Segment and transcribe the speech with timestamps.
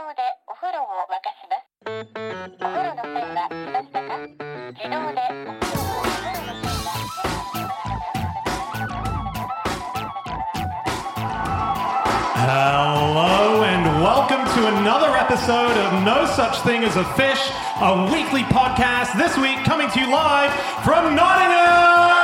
[0.00, 4.16] 動でお風呂を沸かしますお風呂の線は来ましたか
[4.72, 8.56] 自動でお風呂をお風呂の線が
[12.36, 17.50] Hello and welcome to another episode of No Such Thing as a Fish,
[17.80, 19.16] a weekly podcast.
[19.18, 20.52] This week coming to you live
[20.84, 22.19] from Nottingham.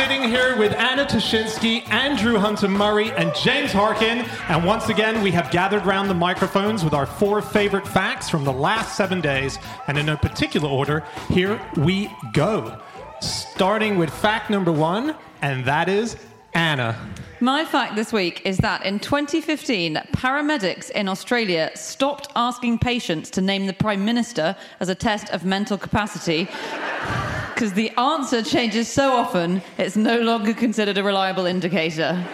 [0.00, 4.20] Sitting here with Anna Ptaszynski, Andrew Hunter Murray, and James Harkin.
[4.48, 8.42] And once again, we have gathered round the microphones with our four favorite facts from
[8.44, 9.58] the last seven days.
[9.88, 12.80] And in no particular order, here we go.
[13.20, 16.16] Starting with fact number one, and that is
[16.54, 16.96] Anna.
[17.40, 23.42] My fact this week is that in 2015, paramedics in Australia stopped asking patients to
[23.42, 26.48] name the Prime Minister as a test of mental capacity
[27.54, 32.12] because the answer changes so often, it's no longer considered a reliable indicator.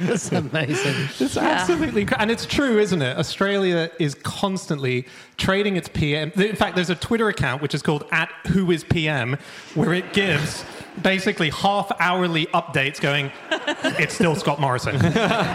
[0.00, 0.94] That's amazing.
[1.20, 3.16] It's absolutely, cra- and it's true, isn't it?
[3.16, 6.32] Australia is constantly trading its PM.
[6.32, 9.36] In fact, there's a Twitter account which is called at Who Is PM,
[9.74, 10.64] where it gives
[11.02, 13.30] basically half hourly updates going.
[13.50, 14.98] It's still Scott Morrison.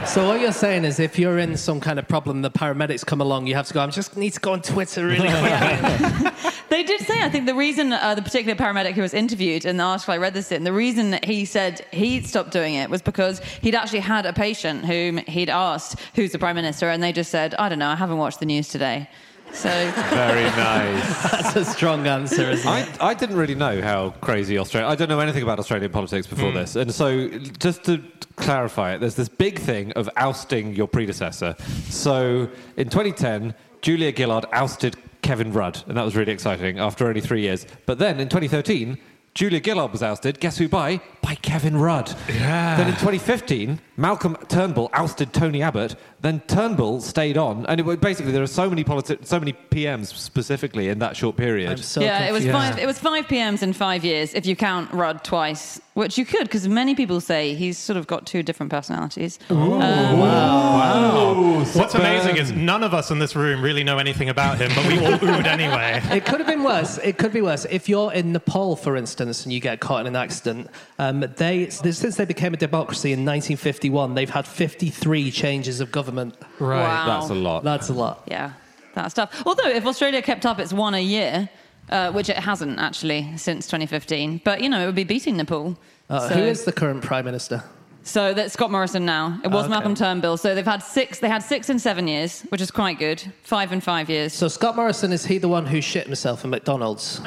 [0.06, 3.22] So what you're saying is, if you're in some kind of problem, the paramedics come
[3.22, 3.82] along, you have to go.
[3.82, 5.30] I just need to go on Twitter really
[6.22, 6.34] quick.
[6.70, 9.78] They did say, I think the reason uh, the particular paramedic who was interviewed in
[9.78, 12.90] the article I read this in, the reason that he said he stopped doing it
[12.90, 17.04] was because he'd actually had a patient whom he'd asked, who's the Prime Minister, and
[17.04, 19.08] they just said, I don't know, I haven't watched the news today.
[19.54, 19.70] So,
[20.10, 21.32] Very nice.
[21.32, 23.02] That's a strong answer, isn't I, it?
[23.02, 24.90] I didn't really know how crazy Australia.
[24.90, 26.58] I don't know anything about Australian politics before hmm.
[26.58, 28.04] this, and so just to
[28.36, 31.56] clarify it, there's this big thing of ousting your predecessor.
[31.90, 37.22] So in 2010, Julia Gillard ousted Kevin Rudd, and that was really exciting after only
[37.22, 37.66] three years.
[37.86, 38.98] But then in 2013.
[39.34, 40.40] Julia Gillard was ousted.
[40.40, 41.02] Guess who by?
[41.24, 42.14] By Kevin Rudd.
[42.28, 42.76] Yeah.
[42.76, 45.96] Then in 2015, Malcolm Turnbull ousted Tony Abbott.
[46.20, 49.54] Then Turnbull stayed on, and it, was- basically there are so many politi- so many
[49.54, 51.72] PMs specifically in that short period.
[51.72, 52.70] I'm so yeah, it was confused.
[52.74, 52.80] five.
[52.80, 56.44] It was five PMs in five years if you count Rudd twice, which you could
[56.44, 59.40] because many people say he's sort of got two different personalities.
[59.50, 60.18] Wow!
[60.18, 61.64] Wow!
[61.74, 64.86] What's amazing is none of us in this room really know anything about him, but
[64.88, 66.02] we all oohed anyway.
[66.16, 66.98] It could have been worse.
[67.00, 67.66] It could be worse.
[67.70, 71.70] If you're in Nepal, for instance, and you get caught in an accident, um, they
[71.70, 76.36] since they became a democracy in 1951, they've had 53 changes of government.
[76.60, 76.82] Right.
[76.82, 77.20] Wow.
[77.20, 77.64] That's a lot.
[77.64, 78.24] That's a lot.
[78.28, 78.54] Yeah,
[78.96, 79.44] that's tough.
[79.46, 81.50] Although if Australia kept up its one a year,
[81.90, 85.78] uh, which it hasn't actually since 2015, but you know it would be beating Nepal.
[86.10, 87.64] Uh, so, Who is the current prime minister?
[88.06, 89.40] so that's Scott Morrison now.
[89.46, 89.70] It was Okay.
[89.72, 90.36] Malcolm Turnbull.
[90.38, 91.20] So they've had six.
[91.20, 93.24] They had six in seven years, which is quite good.
[93.44, 94.34] Five in five years.
[94.34, 97.22] So Scott Morrison is he the one who shit himself in McDonald's?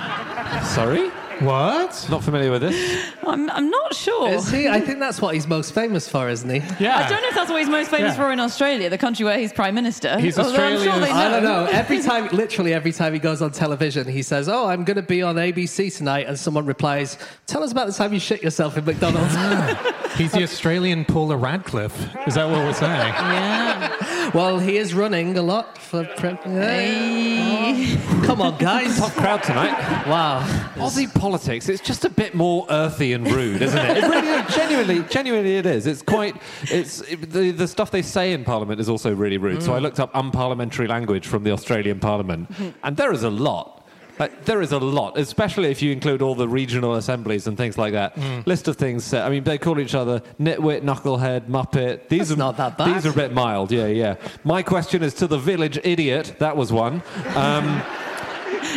[0.74, 1.10] Sorry?
[1.40, 2.06] What?
[2.10, 3.04] Not familiar with this.
[3.22, 4.30] I'm, I'm not sure.
[4.30, 4.68] Is he?
[4.68, 6.56] I think that's what he's most famous for, isn't he?
[6.82, 6.96] Yeah.
[6.96, 8.24] I don't know if that's what he's most famous Yeah.
[8.24, 10.18] for in Australia, the country where he's prime minister.
[10.18, 11.66] He's Although I'm sure Australia's- they I don't know.
[11.70, 15.02] Every time, literally every time he goes on television, he says, "Oh, I'm going to
[15.02, 18.78] be on ABC tonight," and someone replies, "Tell us about the time you shit yourself
[18.78, 19.92] in McDonald's." Ah.
[20.16, 21.94] He's the Australian Paula Radcliffe.
[22.26, 23.12] Is that what we're saying?
[23.12, 23.92] Yeah.
[24.34, 26.04] Well, he is running a lot for.
[26.16, 27.98] Pre- Hey.
[28.24, 28.98] Come on, guys!
[28.98, 30.06] Tough crowd tonight.
[30.06, 30.42] Wow.
[30.74, 33.96] Aussie politics, it's just a bit more earthy and rude, isn't it?
[34.04, 34.42] It really.
[34.50, 35.86] Genuinely, genuinely it is.
[35.86, 39.62] It's quite, it's, it, the, the stuff they say in Parliament is also really rude.
[39.62, 39.76] So mm.
[39.76, 42.70] I looked up unparliamentary language from the Australian Parliament, mm-hmm.
[42.82, 43.75] and there is a lot.
[44.18, 47.76] Like, there is a lot, especially if you include all the regional assemblies and things
[47.76, 48.16] like that.
[48.46, 49.12] List of things.
[49.12, 52.08] uh, I mean, they call each other nitwit, knucklehead, muppet.
[52.08, 52.94] These That's are not that bad.
[52.94, 53.70] These are a bit mild.
[53.70, 54.16] Yeah, yeah.
[54.44, 56.36] My question is to the village idiot.
[56.38, 57.02] That was one.
[57.34, 57.82] Um,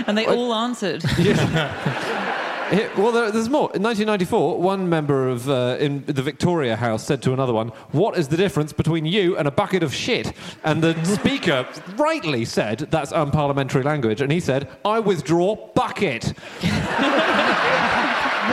[0.07, 1.03] And they all answered.
[2.69, 3.71] Here- well, there, there's more.
[3.73, 8.17] In 1994, one member of uh, in the Victoria House said to another one, "What
[8.17, 12.79] is the difference between you and a bucket of shit?" And the speaker rightly said,
[12.91, 16.33] "That's unparliamentary language." And he said, "I withdraw bucket."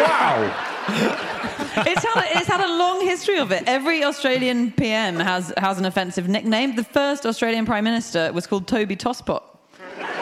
[0.00, 0.62] wow.
[1.78, 3.64] It's had, a, it's had a long history of it.
[3.66, 6.74] Every Australian PM has, has an offensive nickname.
[6.74, 9.42] The first Australian Prime Minister was called Toby Tosspot.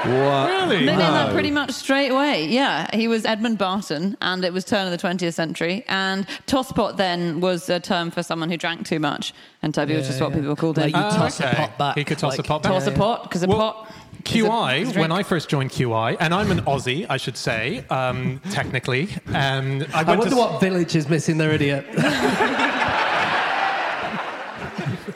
[0.07, 0.49] What?
[0.51, 0.85] Really?
[0.85, 2.47] Nicknamed that pretty much straight away.
[2.47, 5.85] Yeah, he was Edmund Barton, and it was turn of the 20th century.
[5.89, 10.07] And tosspot then was a term for someone who drank too much, and Toby was
[10.07, 10.85] just what people called him.
[10.91, 11.51] Like you Oh, toss okay.
[11.51, 11.97] a pot back.
[11.99, 12.73] He could toss a pot back.
[12.73, 13.91] Toss a pot because a Well, pot.
[13.91, 15.13] is a- QI, is a when drink.
[15.13, 19.09] I first joined QI, and I'm an Aussie, I should say, um, technically.
[19.29, 21.85] Um, I, I went wonder to, what village is missing their idiot.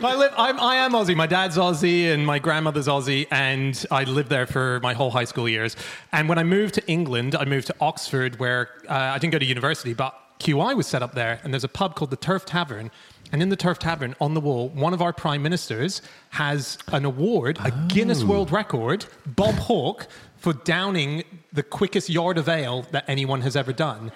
[0.00, 0.32] I live.
[0.36, 1.16] I'm, I am Aussie.
[1.16, 5.24] My dad's Aussie, and my grandmother's Aussie, and I lived there for my whole high
[5.24, 5.74] school years.
[6.12, 9.40] And when I moved to England, I moved to Oxford, where uh, I didn't go
[9.40, 12.46] to university, but QI was set up there, and there's a pub called the Turf
[12.46, 12.92] Tavern.
[13.32, 16.00] And in the Turf Tavern, on the wall, one of our prime ministers
[16.30, 20.06] has an award, a Guinness World Record, Bob Hawke,
[20.36, 24.12] for downing the quickest yard of ale that anyone has ever done.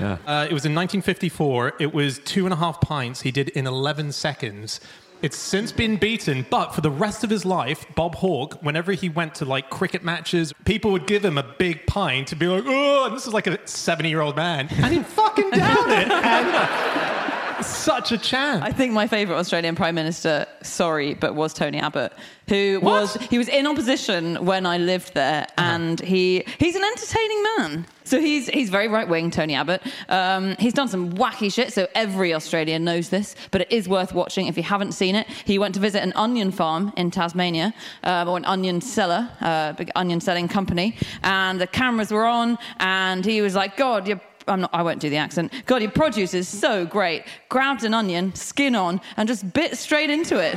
[0.00, 0.12] Yeah.
[0.26, 1.74] Uh, it was in 1954.
[1.78, 4.80] It was two and a half pints he did in 11 seconds.
[5.22, 9.08] It's since been beaten, but for the rest of his life, Bob Hawke, whenever he
[9.08, 12.64] went to like cricket matches, people would give him a big pint to be like,
[12.66, 14.68] oh, this is like a 70 year old man.
[14.70, 16.10] And he'd fucking down it.
[16.10, 17.32] And
[17.64, 18.62] such a chance.
[18.62, 22.12] I think my favourite Australian Prime Minister, sorry, but was Tony Abbott,
[22.48, 27.42] who was he was in opposition when I lived there, and he he's an entertaining
[27.56, 27.86] man.
[28.04, 29.82] So he's he's very right wing, Tony Abbott.
[30.08, 34.12] Um, he's done some wacky shit, so every Australian knows this, but it is worth
[34.12, 35.26] watching if you haven't seen it.
[35.44, 37.74] He went to visit an onion farm in Tasmania,
[38.04, 42.58] uh, or an onion seller, uh, big onion selling company, and the cameras were on,
[42.78, 45.52] and he was like, "God, you're." I'm not, I won't do the accent.
[45.66, 47.24] God, your produce is so great.
[47.48, 50.56] Grabbed an onion, skin on, and just bit straight into it.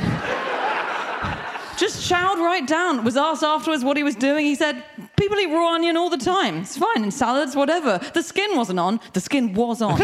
[1.76, 3.04] just chowed right down.
[3.04, 4.44] Was asked afterwards what he was doing.
[4.44, 4.84] He said,
[5.16, 6.58] People eat raw onion all the time.
[6.58, 7.98] It's fine in salads, whatever.
[8.14, 9.00] The skin wasn't on.
[9.12, 9.98] The skin was on.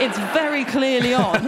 [0.00, 1.46] it's very clearly on.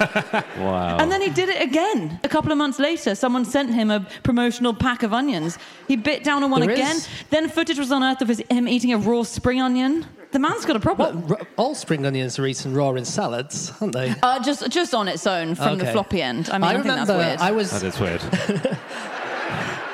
[0.59, 0.97] Wow.
[0.99, 2.19] And then he did it again.
[2.25, 5.59] A couple of months later, someone sent him a promotional pack of onions.
[5.89, 6.97] He bit down on one There again.
[6.97, 10.07] is- Then footage was unearthed of his, him eating a raw spring onion.
[10.35, 11.29] The man's got a problem.
[11.29, 14.13] Well, all spring onions are eaten raw in salads, aren't they?
[14.21, 16.51] Uh, just, just on its own from the floppy end.
[16.51, 17.39] I mean, I, think that's remember weird.
[17.39, 18.21] I was that is weird.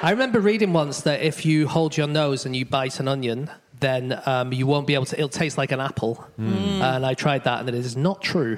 [0.03, 3.51] I remember reading once that if you hold your nose and you bite an onion,
[3.81, 5.17] then um, you won't be able to.
[5.17, 6.27] It'll taste like an apple.
[6.39, 8.57] And I tried that, and it is not true.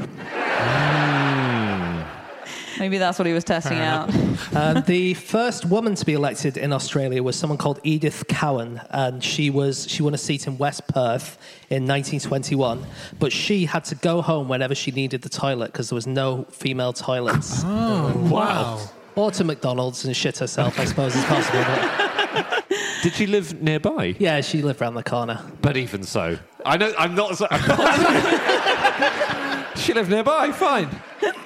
[2.78, 4.12] Maybe that's what he was testing out.
[4.54, 9.22] Um, the first woman to be elected in Australia was someone called Edith Cowan, and
[9.22, 11.38] she was she won a seat in West Perth
[11.70, 12.84] in 1921.
[13.18, 16.44] But she had to go home whenever she needed the toilet because there was no
[16.50, 17.62] female toilets.
[17.64, 18.80] Oh wow.
[19.14, 21.62] Or to McDonald's and shit herself, I suppose is possible.
[21.64, 22.64] But
[23.02, 24.16] Did she live nearby?
[24.18, 25.38] yeah, she lived around the corner.
[25.60, 27.38] But even so, I know I'm not.
[27.50, 27.82] I'm not
[29.78, 30.50] she lived nearby.
[30.52, 30.88] Fine.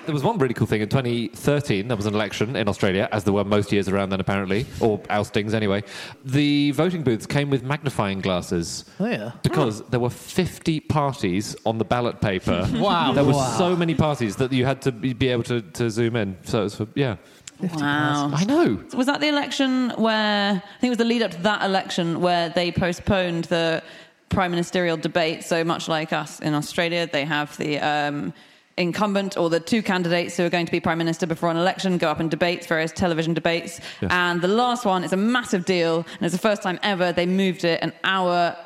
[0.07, 1.89] There was one really cool thing in 2013.
[1.89, 5.01] There was an election in Australia, as there were most years around then, apparently, or
[5.11, 5.83] oustings anyway.
[6.25, 8.85] The voting booths came with magnifying glasses.
[9.01, 9.33] Oh yeah.
[9.43, 12.69] Because there were 50 parties on the ballot paper.
[12.77, 13.13] Wow.
[13.13, 13.59] There were Wow.
[13.59, 16.37] so many parties that you had to be be able to, to zoom in.
[16.45, 17.17] So it was for, yeah.
[17.61, 18.31] Wow.
[18.35, 18.83] I know.
[18.95, 22.21] Was that the election where, I think it was the lead up to that election
[22.21, 23.83] where they postponed the
[24.29, 25.43] prime ministerial debate?
[25.43, 28.35] So much like us in Australia, they have the um,
[28.77, 31.99] incumbent or the two candidates who are going to be prime minister before an election
[31.99, 33.81] go up in debates, various television debates.
[34.03, 37.27] And the last one is a massive deal, and it's the first time ever they
[37.27, 38.57] moved it an hour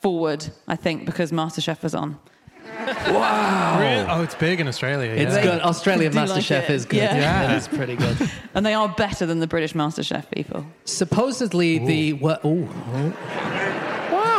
[0.00, 2.18] forward, I think, because MasterChef was on.
[2.80, 4.06] Really?
[4.08, 5.10] Oh, it's big in Australia.
[5.10, 5.42] It's yeah.
[5.42, 5.60] good.
[5.62, 6.70] Australian do like MasterChef it.
[6.70, 6.98] is good.
[6.98, 7.16] Yeah.
[7.16, 7.52] Yeah.
[7.52, 8.30] It is pretty good.
[8.54, 10.66] And they are better than the British MasterChef people.
[10.84, 12.68] Supposedly the wor- ooh,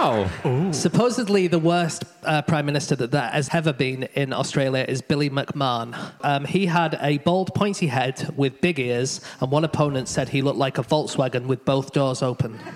[0.02, 0.72] Wow.
[0.72, 5.30] supposedly the worst uh, prime minister that there has ever been in Australia is Billy
[5.30, 5.96] McMahon.
[6.22, 10.42] Um, he had a bald, pointy head with big ears, and one opponent said he
[10.42, 12.60] looked like a Volkswagen with both doors open.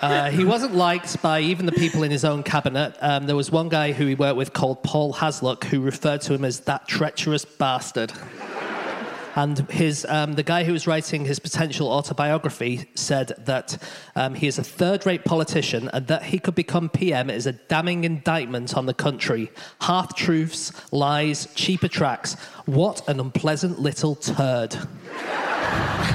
[0.00, 2.96] Uh, he wasn't liked by even the people in his own cabinet.
[3.02, 6.32] Um, there was one guy who he worked with called Paul Hasluck who referred to
[6.32, 8.10] him as that treacherous bastard.
[9.36, 13.80] And his, um, the guy who was writing his potential autobiography said that
[14.16, 17.52] um, he is a third rate politician and that he could become PM is a
[17.52, 19.50] damning indictment on the country.
[19.82, 22.34] Half truths, lies, cheaper tracks.
[22.66, 24.76] What an unpleasant little turd.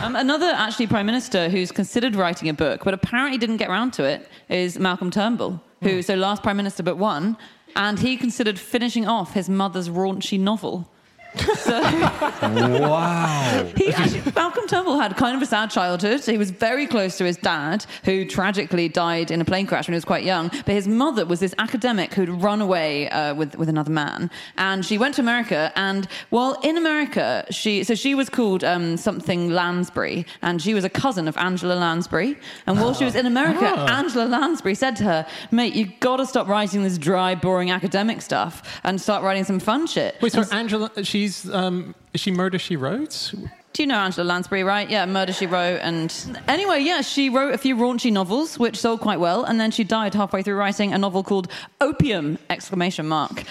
[0.01, 3.91] Um, another actually prime minister who's considered writing a book, but apparently didn't get around
[3.93, 7.37] to it, is Malcolm Turnbull, who so last prime minister but one,
[7.75, 10.91] and he considered finishing off his mother's raunchy novel.
[11.39, 11.81] So
[12.41, 13.67] Wow.
[13.75, 13.91] he
[14.35, 16.23] Malcolm Turnbull had kind of a sad childhood.
[16.23, 19.93] He was very close to his dad, who tragically died in a plane crash when
[19.93, 20.49] he was quite young.
[20.49, 24.85] But his mother was this academic who'd run away uh, with with another man, and
[24.85, 25.71] she went to America.
[25.75, 30.83] And while in America, she so she was called um, something Lansbury, and she was
[30.83, 32.37] a cousin of Angela Lansbury.
[32.67, 36.25] And while she was in America, Angela Lansbury said to her, "Mate, you've got to
[36.25, 40.43] stop writing this dry, boring academic stuff and start writing some fun shit." Wait, so
[40.51, 40.89] Angela,
[41.25, 43.33] she's um, is she Murder She Wrote?
[43.73, 44.89] Do you know Angela Lansbury, right?
[44.89, 45.79] Yeah, Murder She Wrote.
[45.81, 46.13] And
[46.47, 49.83] anyway, yeah, she wrote a few raunchy novels, which sold quite well, and then she
[49.83, 51.51] died halfway through writing a novel called
[51.81, 52.37] Opium!
[52.49, 53.43] Exclamation mark.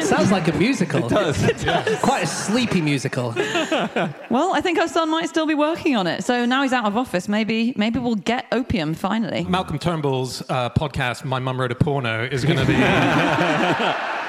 [0.00, 1.04] Sounds like a musical.
[1.06, 2.00] It does.
[2.00, 3.32] Quite a sleepy musical.
[3.36, 6.24] Well, I think her son might still be working on it.
[6.24, 7.28] So now he's out of office.
[7.28, 9.44] Maybe, maybe we'll get Opium finally.
[9.44, 12.74] Malcolm Turnbull's uh, podcast, My Mum Wrote a Porno, is going to be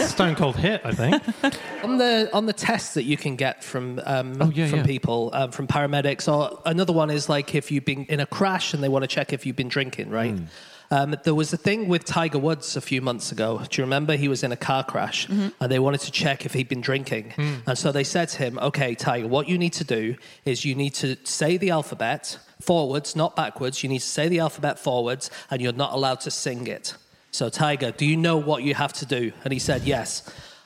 [0.06, 1.22] stone cold hit, I think.
[1.84, 4.86] On the on the tests that you can get from um, Oh, yeah, from yeah.
[4.86, 8.74] people um, from paramedics, or another one is like if you've been in a crash
[8.74, 10.32] and they want to check if you've been drinking, right?
[10.32, 10.44] Hmm.
[10.88, 13.60] Um, there was a thing with Tiger Woods a few months ago.
[13.68, 14.14] Do you remember?
[14.14, 17.32] He was in a car crash and they wanted to check if he'd been drinking.
[17.66, 20.76] And so they said to him, Okay, Tiger, what you need to do is you
[20.76, 23.82] need to say the alphabet forwards, not backwards.
[23.82, 26.94] You need to say the alphabet forwards and you're not allowed to sing it.
[27.36, 29.30] So, Tiger, do you know what you have to do?
[29.44, 30.22] And he said, Yes.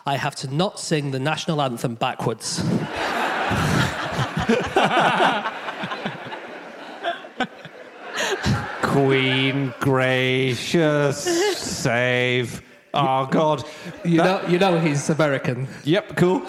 [0.06, 2.62] I have to not sing the national anthem backwards.
[8.82, 11.18] Queen gracious,
[11.58, 12.62] save.
[12.94, 13.64] Oh God.
[14.04, 15.66] You know, you know he's American.
[15.82, 16.46] Yep, cool.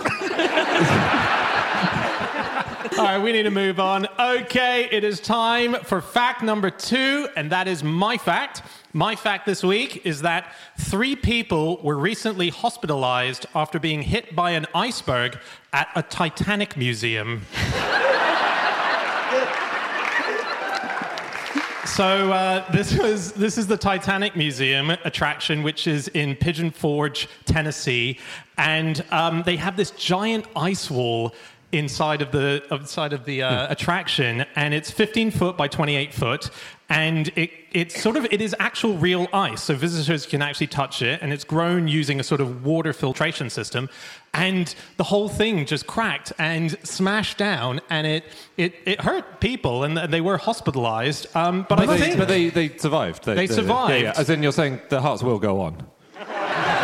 [2.99, 4.05] All right, we need to move on.
[4.19, 8.61] Okay, it is time for fact number two, and that is my fact.
[8.93, 14.51] My fact this week is that three people were recently hospitalized after being hit by
[14.51, 15.39] an iceberg
[15.71, 17.43] at a Titanic museum.
[21.85, 27.27] So uh, this was this is the Titanic Museum attraction, which is in Pigeon Forge,
[27.45, 28.17] Tennessee,
[28.57, 31.33] and um, they have this giant ice wall
[31.71, 36.49] inside of the inside of the uh, attraction, and it's 15 foot by 28 foot,
[36.91, 41.01] and it it's sort of it is actual real ice, so visitors can actually touch
[41.01, 43.89] it, and it's grown using a sort of water filtration system,
[44.33, 48.25] and the whole thing just cracked and smashed down, and it
[48.57, 51.33] it, it hurt people, and they were hospitalized.
[51.33, 53.23] Um, but I they, think but they, they survived.
[53.23, 53.93] They survived.
[53.93, 54.13] Yeah, yeah.
[54.19, 55.87] As in, you're saying the hearts will go on.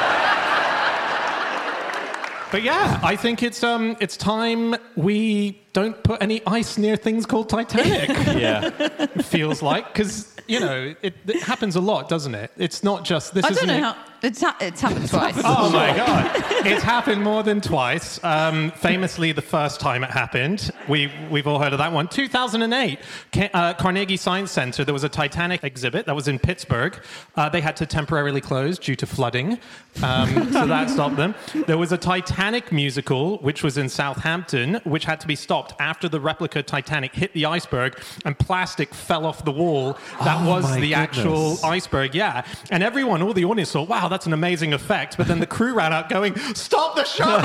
[2.50, 7.26] But yeah, I think it's um it's time we don't put any ice near things
[7.28, 8.10] called Titanic.
[8.38, 8.72] Yeah.
[9.00, 12.50] it feels like because you know it, it happens a lot, doesn't it?
[12.58, 13.46] It's not just this.
[13.46, 13.96] I don't isn't know it- how.
[14.24, 15.36] It's, ha- it's happened twice.
[15.46, 16.44] Oh my god!
[16.66, 18.20] It's happened more than twice.
[18.24, 22.08] Um, famously, the first time it happened, we we've all heard of that one.
[22.08, 22.98] 2008,
[23.32, 24.84] Ca- uh, Carnegie Science Center.
[24.84, 27.00] There was a Titanic exhibit that was in Pittsburgh.
[27.36, 29.60] Uh, they had to temporarily close due to flooding,
[30.02, 31.36] um, so that stopped them.
[31.68, 36.10] There was a Titanic musical, which was in Southampton, which had to be stopped after
[36.10, 39.98] the replica Titanic hit the iceberg and plastic fell off the wall.
[40.24, 42.46] That Oh was the actual iceberg, yeah.
[42.70, 45.18] And everyone, all the audience thought, wow, that's an amazing effect.
[45.18, 47.24] But then the crew ran out going, stop the show!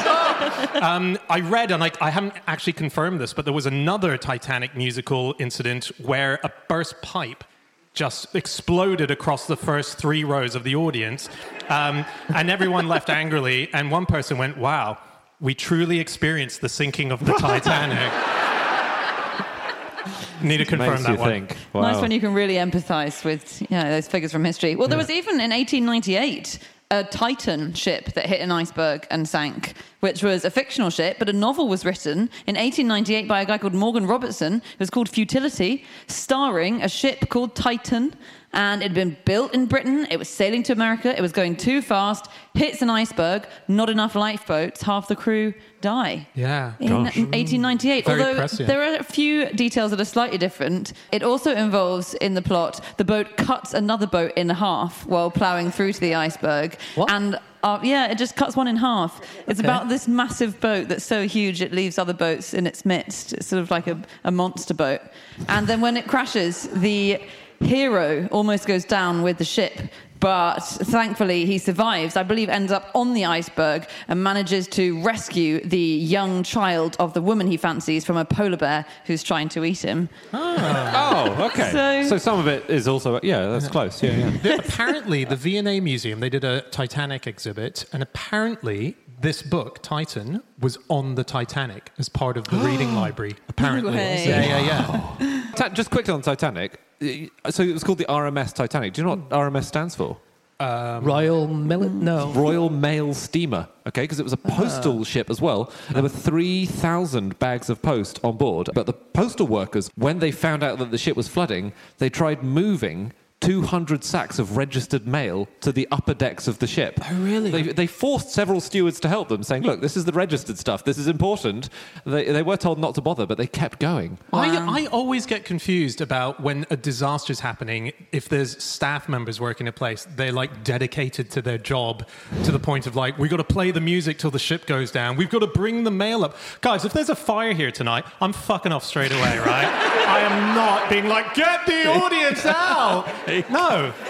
[0.00, 0.82] Stop!
[0.82, 4.76] Um, I read, and I, I haven't actually confirmed this, but there was another Titanic
[4.76, 7.44] musical incident where a burst pipe
[7.92, 11.28] just exploded across the first three rows of the audience.
[11.68, 12.04] Um,
[12.34, 13.68] and everyone left angrily.
[13.72, 14.98] And one person went, wow,
[15.40, 18.12] we truly experienced the sinking of the Titanic.
[20.42, 21.28] Need to confirm Makes that you one.
[21.28, 21.56] think.
[21.72, 21.82] Wow.
[21.82, 24.76] Nice when you can really empathise with you know, those figures from history.
[24.76, 26.58] Well, there was even in 1898
[26.92, 31.28] a Titan ship that hit an iceberg and sank, which was a fictional ship, but
[31.28, 34.54] a novel was written in 1898 by a guy called Morgan Robertson.
[34.54, 38.14] It was called Futility, starring a ship called Titan.
[38.52, 40.06] And it had been built in Britain.
[40.10, 41.16] It was sailing to America.
[41.16, 46.26] It was going too fast, hits an iceberg, not enough lifeboats, half the crew die
[46.34, 46.72] Yeah.
[46.80, 47.16] in Gosh.
[47.16, 48.04] 1898.
[48.06, 48.66] Very Although prescient.
[48.66, 50.92] there are a few details that are slightly different.
[51.12, 55.70] It also involves in the plot the boat cuts another boat in half while ploughing
[55.70, 56.76] through to the iceberg.
[56.96, 57.08] What?
[57.10, 59.20] And uh, yeah, it just cuts one in half.
[59.46, 59.68] It's Okay.
[59.68, 63.32] about this massive boat that's so huge it leaves other boats in its midst.
[63.34, 65.02] It's sort of like a, a monster boat.
[65.48, 67.20] And then when it crashes, the
[67.60, 69.72] hero almost goes down with the ship.
[70.18, 72.14] But thankfully, he survives.
[72.14, 77.14] I believe ends up on the iceberg and manages to rescue the young child of
[77.14, 80.10] the woman he fancies from a polar bear who's trying to eat him.
[80.34, 81.36] Ah.
[81.38, 82.02] Oh, okay.
[82.04, 84.02] So- So, some of it is also yeah, that's close.
[84.02, 84.56] Yeah, yeah.
[84.56, 90.78] Apparently, the V&A Museum, they did a Titanic exhibit, and apparently this book, Titan, was
[90.88, 93.34] on the Titanic as part of the reading library.
[93.48, 93.92] Apparently.
[93.94, 94.24] way.
[94.26, 95.42] Yeah, yeah, yeah.
[95.56, 96.80] Ta- just quickly on Titanic.
[97.02, 98.94] uh, So it was called the RMS Titanic.
[98.94, 100.16] Do you know what RMS stands for?
[100.60, 102.30] Royal Mili- No.
[102.32, 103.66] Royal Mail Steamer.
[103.86, 105.72] Okay, because it was a postal ship as well.
[105.90, 108.68] There were 3,000 bags of post on board.
[108.74, 112.42] But the postal workers, when they found out that the ship was flooding, they tried
[112.42, 117.00] moving 200 sacks of registered mail to the upper decks of the ship.
[117.02, 117.50] Oh, really?
[117.50, 120.84] They, they forced several stewards to help them, saying, "Look, this is the registered stuff.
[120.84, 121.70] This is important."
[122.04, 124.18] They, they were told not to bother, but they kept going.
[124.32, 127.92] I, I always get confused about when a disaster is happening.
[128.12, 132.06] If there's staff members working a place, they're like dedicated to their job
[132.44, 134.90] to the point of like, we've got to play the music till the ship goes
[134.90, 135.16] down.
[135.16, 136.36] We've got to bring the mail up.
[136.60, 139.96] Guys, if there's a fire here tonight, I'm fucking off straight away, right?
[140.10, 143.06] I am not being like, get the audience out.
[143.50, 143.92] No.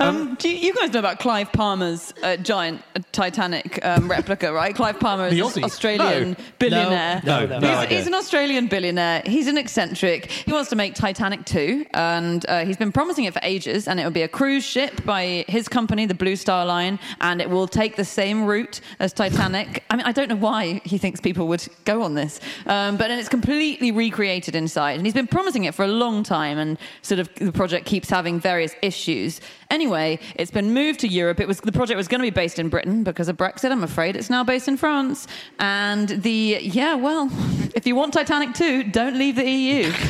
[0.00, 4.52] Um, do you, you guys know about Clive Palmer's uh, giant uh, Titanic um, replica,
[4.52, 4.74] right?
[4.74, 5.62] Clive Palmer is The an Aussie?
[5.62, 7.22] Australian billionaire.
[7.24, 7.98] No, no, no he's, idea.
[7.98, 9.22] he's an Australian billionaire.
[9.24, 10.32] He's an eccentric.
[10.32, 13.86] He wants to make Titanic 2, and uh, he's been promising it for ages.
[13.86, 17.40] And it will be a cruise ship by his company, the Blue Star Line, and
[17.40, 19.84] it will take the same route as Titanic.
[19.90, 23.08] I mean, I don't know why he thinks people would go on this, um, but
[23.08, 24.96] then it's completely recreated inside.
[24.96, 28.08] And he's been promising it for a long time, and sort of the project keeps
[28.18, 29.40] having various issues.
[29.70, 31.38] Anyway, it's been moved to Europe.
[31.38, 33.70] It was the project was going to be based in Britain because of Brexit.
[33.70, 35.28] I'm afraid it's now based in France.
[35.60, 37.30] And the yeah, well,
[37.76, 39.92] if you want Titanic 2, don't leave the EU.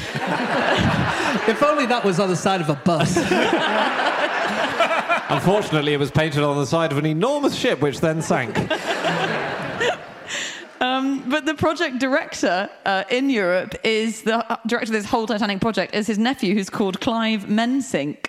[1.48, 3.16] If only that was on the side of a bus.
[5.30, 8.54] Unfortunately, it was painted on the side of an enormous ship, which then sank.
[10.78, 15.60] But the project director uh, in Europe is the uh, director of this whole Titanic
[15.60, 18.26] project is his nephew, who's called Clive Mensink.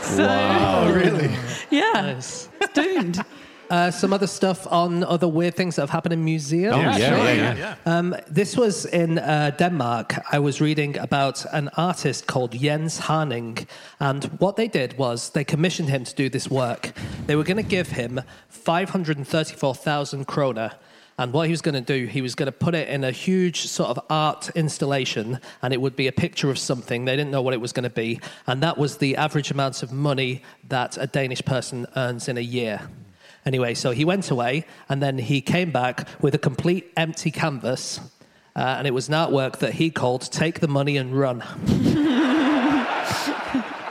[0.00, 1.30] So, oh, really?
[1.70, 2.48] yeah, Nice.
[2.60, 3.24] it's doomed.
[3.68, 6.74] Uh, some other stuff on other weird things that have happened in museums.
[6.74, 7.76] Oh, yeah, sure, yeah, yeah.
[7.86, 10.14] Um, this was in uh, Denmark.
[10.32, 13.68] I was reading about an artist called Jens Haaning,
[14.00, 16.92] and what they did was they commissioned him to do this work.
[17.26, 20.72] They were going to give him 534,000 kroner.
[21.20, 23.10] And what he was going to do, he was going to put it in a
[23.10, 27.04] huge sort of art installation, and it would be a picture of something.
[27.04, 28.20] They didn't know what it was going to be.
[28.46, 32.40] And that was the average amount of money that a Danish person earns in a
[32.40, 32.88] year.
[33.44, 38.00] Anyway, so he went away, and then he came back with a complete empty canvas.
[38.56, 41.44] Uh, and it was an artwork that he called Take the Money and Run.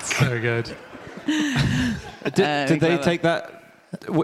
[0.02, 0.66] So good.
[1.28, 3.04] Did, Uh, did they clever.
[3.04, 3.59] take that w-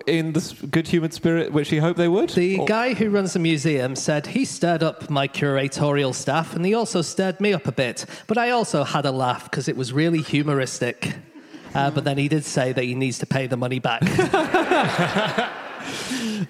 [0.05, 2.29] in the s- good human spirit which he hoped they would?
[2.29, 6.65] The Or- guy who runs the museum said he stirred up my curatorial staff and
[6.65, 8.05] he also stirred me up a bit.
[8.27, 11.15] But I also had a laugh because it was really humoristic.
[11.73, 14.01] Uh, but then he did say that he needs to pay the money back.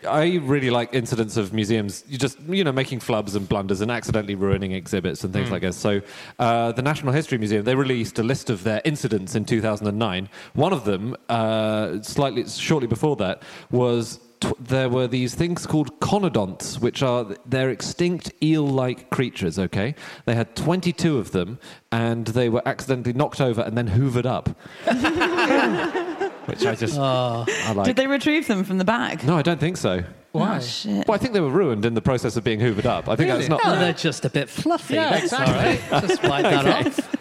[0.08, 3.92] I really like incidents of museums, you just you know making flubs and blunders and
[3.92, 5.78] accidentally ruining exhibits and things like this.
[5.78, 6.02] So,
[6.40, 10.30] uh, the National History Museum they released a list of their incidents in 2009.
[10.54, 14.20] One of them, uh, slightly shortly before that, was.
[14.60, 19.58] There were these things called conodonts, which are they're extinct eel-like creatures.
[19.58, 19.96] Okay,
[20.26, 21.58] they had 22 of them,
[21.92, 24.50] and they were accidentally knocked over and then hoovered up.
[26.46, 27.86] which I just I like.
[27.86, 29.24] Did they retrieve them from the bag?
[29.24, 30.04] No, I don't think so.
[30.34, 31.08] Oh, shit.
[31.08, 33.08] Well, I think they were ruined in the process of being hoovered up.
[33.08, 33.62] I think that's not.
[33.64, 34.96] oh, they're just a bit fluffy.
[34.96, 35.54] Yeah, That's exactly.
[35.94, 36.08] all right.
[36.08, 37.16] Just wipe that off.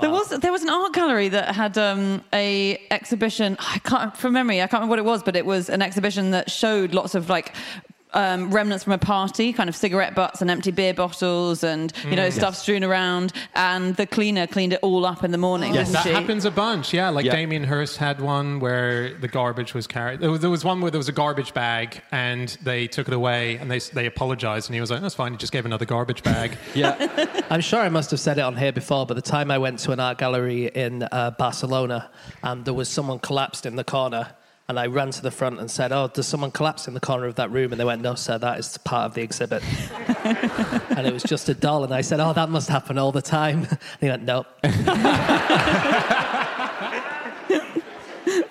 [0.00, 3.56] There was there was an art gallery that had um, a exhibition.
[3.60, 4.62] I can't from memory.
[4.62, 7.28] I can't remember what it was, but it was an exhibition that showed lots of
[7.28, 7.54] like.
[8.12, 12.16] Um, remnants from a party, kind of cigarette butts and empty beer bottles, and you
[12.16, 13.32] know stuff strewn around.
[13.54, 15.74] And the cleaner cleaned it all up in the morning.
[15.74, 16.10] Yes, that she?
[16.12, 16.92] happens a bunch.
[16.92, 17.36] Yeah, like Yeah.
[17.36, 20.20] Damien Hirst had one where the garbage was carried.
[20.20, 23.14] There was, there was one where there was a garbage bag and they took it
[23.14, 25.84] away and they they apologized and he was like, "That's fine." He just gave another
[25.86, 26.56] garbage bag.
[26.74, 27.42] Yeah.
[27.50, 29.80] I'm sure I must have said it on here before, but the time I went
[29.80, 32.08] to an art gallery in uh, Barcelona
[32.42, 34.30] and there was someone collapsed in the corner,
[34.70, 37.26] and I ran to the front and said, Oh, does someone collapse in the corner
[37.26, 37.72] of that room?
[37.72, 39.62] And they went, No, sir, that is part of the exhibit.
[40.24, 41.84] and it was just a doll.
[41.84, 43.66] And I said, Oh, that must happen all the time.
[44.00, 44.46] And he went, No.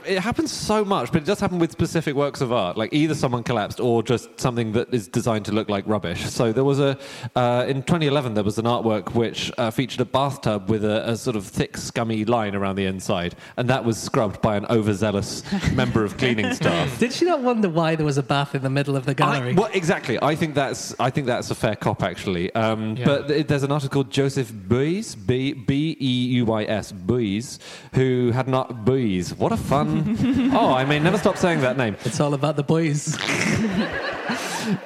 [0.09, 2.77] it happens so much, but it does happen with specific works of art.
[2.77, 6.25] Like either someone collapsed or just something that is designed to look like rubbish.
[6.29, 6.97] So there was a
[7.35, 11.15] uh, in 2011 there was an artwork which uh, featured a bathtub with a, a
[11.15, 15.43] sort of thick, scummy line around the inside, and that was scrubbed by an overzealous
[15.73, 16.97] member of cleaning staff.
[16.99, 19.51] Did she not wonder why there was a bath in the middle of the gallery?
[19.51, 20.17] I, well, exactly.
[20.21, 22.53] I think that's I think that's a fair cop actually.
[22.55, 23.05] Um, Yeah.
[23.05, 27.59] But th- there's an article called Joseph Beuys, B B E U Y S, Beuys,
[27.93, 29.37] who had not Beuys.
[29.37, 29.98] What a fun!
[30.53, 31.95] oh, I may never stop saying that name.
[32.05, 33.17] it's all about the boys.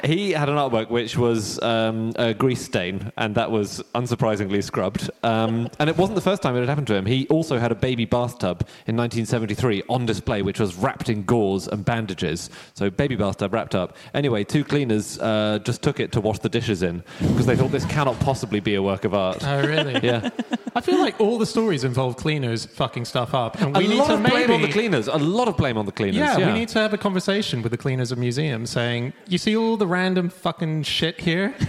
[0.04, 5.10] He had an artwork which was um, a grease stain, and that was unsurprisingly scrubbed.
[5.24, 7.06] Um, and it wasn't the first time it had happened to him.
[7.06, 11.68] He also had a baby bathtub in 1973 on display, which was wrapped in gauze
[11.68, 12.50] and bandages.
[12.76, 13.98] So, baby bathtub wrapped up.
[14.14, 17.72] Anyway, two cleaners uh, just took it to wash the dishes in because they thought
[17.72, 19.46] this cannot possibly be a work of art.
[19.46, 20.00] Oh, really?
[20.04, 20.30] Yeah.
[20.76, 23.98] I feel like all the stories involve cleaners fucking stuff up, and we a need
[24.00, 25.08] lot to of maybe blame on the cleaners.
[25.08, 26.16] A lot of blame on the cleaners.
[26.16, 29.38] Yeah, Yeah, we need to have a conversation with the cleaners of museums saying, you
[29.38, 31.54] see all the random fucking shit here?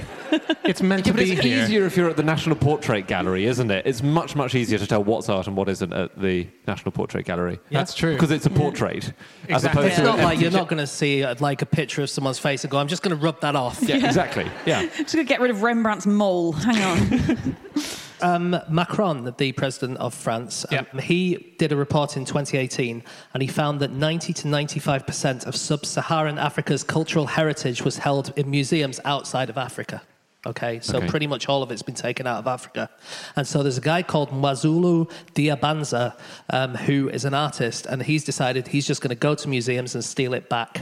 [0.65, 1.63] It's meant Yeah, to but be it's here.
[1.63, 3.87] easier if you're at the National Portrait Gallery, isn't it?
[3.87, 7.25] It's much, much easier to tell what's art and what isn't at the National Portrait
[7.25, 7.61] Gallery.
[7.71, 8.15] That's true.
[8.15, 9.05] Because it's a portrait,
[9.49, 9.69] as Exactly.
[9.69, 12.11] opposed It's to not like you're not going to see uh, like a picture of
[12.11, 13.81] someone's face and go, I'm just going to rub that off.
[13.83, 14.51] Yeah, exactly.
[14.67, 14.87] Yeah.
[14.97, 16.53] Just gonna get rid of Rembrandt's mole.
[16.53, 17.57] Hang on.
[18.25, 21.01] Um, Macron, the president of France, um, Yep.
[21.01, 23.03] he did a report in 2018
[23.35, 28.33] and he found that 90 to 95% of sub Saharan Africa's cultural heritage was held
[28.37, 30.01] in museums outside of Africa.
[30.47, 31.09] Okay, so Okay.
[31.09, 32.89] pretty much all of it's been taken out of Africa.
[33.37, 36.15] And so there's a guy called Mwazulu Diyabanza
[36.51, 39.95] um, who is an artist and he's decided he's just going to go to museums
[39.95, 40.81] and steal it back.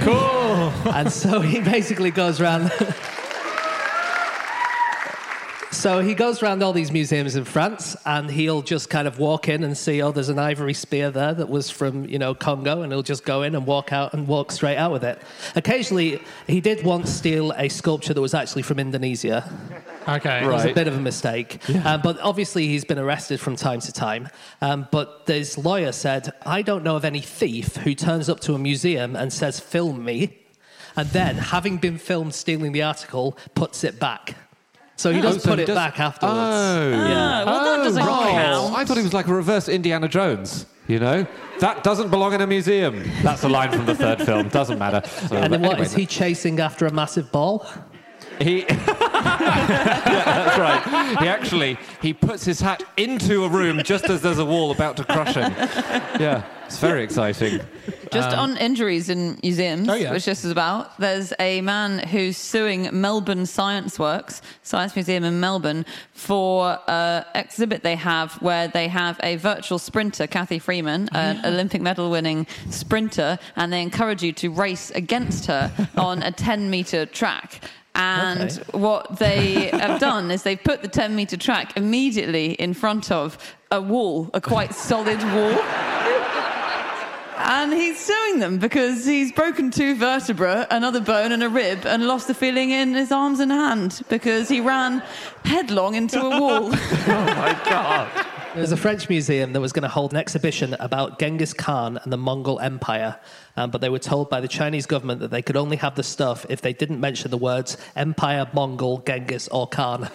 [0.00, 0.72] cool.
[0.92, 2.70] And so he basically goes around.
[5.86, 9.48] so he goes around all these museums in France, and he'll just kind of walk
[9.48, 12.82] in and see, oh, there's an ivory spear there that was from you know Congo,
[12.82, 15.22] and he'll just go in and walk out and walk straight out with it.
[15.54, 19.48] Occasionally, he did once steal a sculpture that was actually from Indonesia.
[20.08, 20.42] Okay.
[20.42, 21.60] It was a bit of a mistake.
[21.84, 24.28] Um, but obviously, he's been arrested from time to time.
[24.60, 28.54] Um, but his lawyer said, I don't know of any thief who turns up to
[28.54, 30.36] a museum and says, film me,
[30.96, 34.34] and then, having been filmed stealing the article, puts it back.
[34.96, 36.38] So he does Oh, so put he it does- back afterwards.
[36.38, 36.92] Oh.
[36.96, 38.30] Ah, well, that doesn't right.
[38.32, 38.76] count.
[38.76, 40.66] I thought he was like a reverse Indiana Jones.
[40.88, 41.26] You know,
[41.58, 43.02] that doesn't belong in a museum.
[43.22, 44.48] That's a line from the third film.
[44.48, 45.02] Doesn't matter.
[45.28, 47.66] So, And then but what is anyway, he chasing after a massive ball?
[48.40, 51.18] He, yeah, that's right.
[51.20, 54.96] He actually he puts his hat into a room just as there's a wall about
[54.98, 55.52] to crush him.
[56.20, 57.60] Yeah, it's very exciting.
[58.12, 60.12] Just um, on injuries in museums, Oh, yeah.
[60.12, 65.40] which this is about, there's a man who's suing Melbourne Science Works, Science Museum in
[65.40, 71.40] Melbourne, for an exhibit they have where they have a virtual sprinter, Cathy Freeman, an
[71.44, 76.30] oh, Olympic medal winning sprinter, and they encourage you to race against her on a
[76.30, 77.60] 10 meter track.
[77.98, 78.78] And Okay.
[78.78, 83.38] what they have done is they've put the 10 meter track immediately in front of
[83.70, 85.58] a wall, a quite solid wall.
[87.38, 92.06] And he's suing them because he's broken two vertebrae, another bone, and a rib, and
[92.06, 95.02] lost the feeling in his arms and hand because he ran
[95.44, 96.70] headlong into a wall.
[97.08, 101.98] Oh, There's a French museum that was going to hold an exhibition about Genghis Khan
[102.02, 103.20] and the Mongol Empire,
[103.54, 106.02] um, but they were told by the Chinese government that they could only have the
[106.02, 110.04] stuff if they didn't mention the words Empire, Mongol, Genghis, or Khan.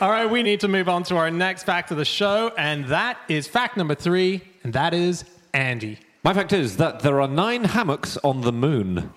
[0.00, 2.84] All right, we need to move on to our next fact of the show, and
[2.84, 5.98] that is fact number three, and that is Andy.
[6.22, 9.12] My fact is that there are nine hammocks on the moon.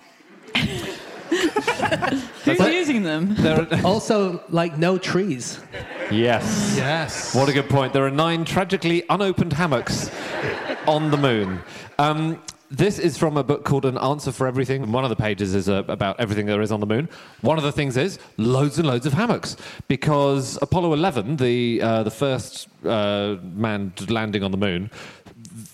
[2.44, 3.34] Who's using them?
[3.36, 5.60] There are, also, like, no trees.
[6.10, 6.74] yes.
[6.76, 7.34] Yes.
[7.34, 7.92] What a good point.
[7.92, 10.10] There are nine tragically unopened hammocks
[10.86, 11.60] on the moon.
[11.98, 14.82] Um, this is from a book called An Answer for Everything.
[14.82, 17.08] And one of the pages is uh, about everything there is on the moon.
[17.40, 19.56] One of the things is loads and loads of hammocks
[19.88, 24.90] because Apollo 11, the, uh, the first uh, manned landing on the moon,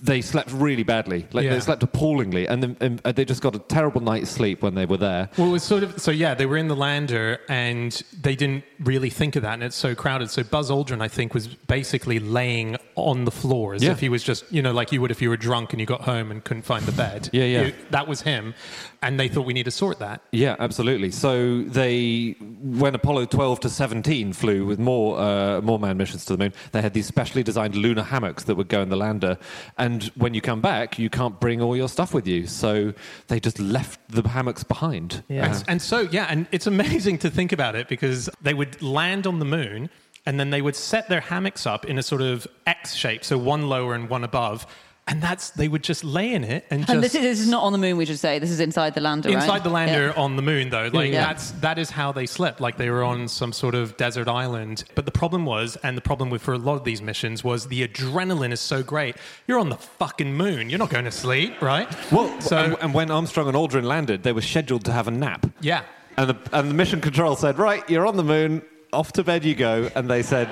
[0.05, 1.27] they slept really badly.
[1.33, 1.55] Like Yeah.
[1.55, 4.85] they slept appallingly, and then and they just got a terrible night's sleep when they
[4.85, 5.31] were there.
[5.39, 6.11] Well, it was sort of so.
[6.11, 9.77] Yeah, they were in the lander, and they didn't really think of that, and it's
[9.77, 10.29] so crowded.
[10.31, 13.93] So Buzz Aldrin, I think, was basically laying on the floor as Yeah.
[13.93, 15.87] if he was just, you know, like you would if you were drunk and you
[15.87, 17.31] got home and couldn't find the bed.
[17.33, 17.63] Yeah, yeah.
[17.67, 18.55] You- that was him,
[19.03, 20.21] and they thought we need to sort that.
[20.33, 21.11] Yeah, absolutely.
[21.13, 26.37] So they, when Apollo 12 to 17 flew with more uh, more manned missions to
[26.37, 29.39] the moon, they had these specially designed lunar hammocks that would go in the lander.
[29.79, 32.95] And when you come back, you can't bring all your stuff with you, so
[33.29, 35.25] they just left the hammocks behind.
[35.29, 35.47] Yeah.
[35.47, 39.27] And, and so, yeah, and it's amazing to think about it because they would land
[39.27, 39.91] on the moon
[40.25, 43.37] and then they would set their hammocks up in a sort of X shape, so
[43.37, 44.67] one lower and one above.
[45.09, 46.91] And that's, they would just lay in it and just.
[46.95, 48.39] And this is, this is not on the moon, we should say.
[48.39, 49.35] This is inside the lander, right?
[49.43, 50.23] Inside the lander Yeah.
[50.23, 51.27] on the moon, though, like Yeah.
[51.27, 52.61] that's that is how they slept.
[52.61, 54.85] Like they were on some sort of desert island.
[54.95, 57.67] But the problem was, and the problem with for a lot of these missions was
[57.67, 59.17] the adrenaline is so great.
[59.49, 60.71] You're on the fucking moon.
[60.71, 61.89] You're not going to sleep, right?
[62.13, 65.13] Well, so and, and when Armstrong and Aldrin landed, they were scheduled to have a
[65.13, 65.47] nap.
[65.61, 65.83] yeah.
[66.17, 68.61] And the, and the mission control said, right, you're on the moon,
[68.93, 69.91] off to bed you go.
[69.97, 70.47] And they said,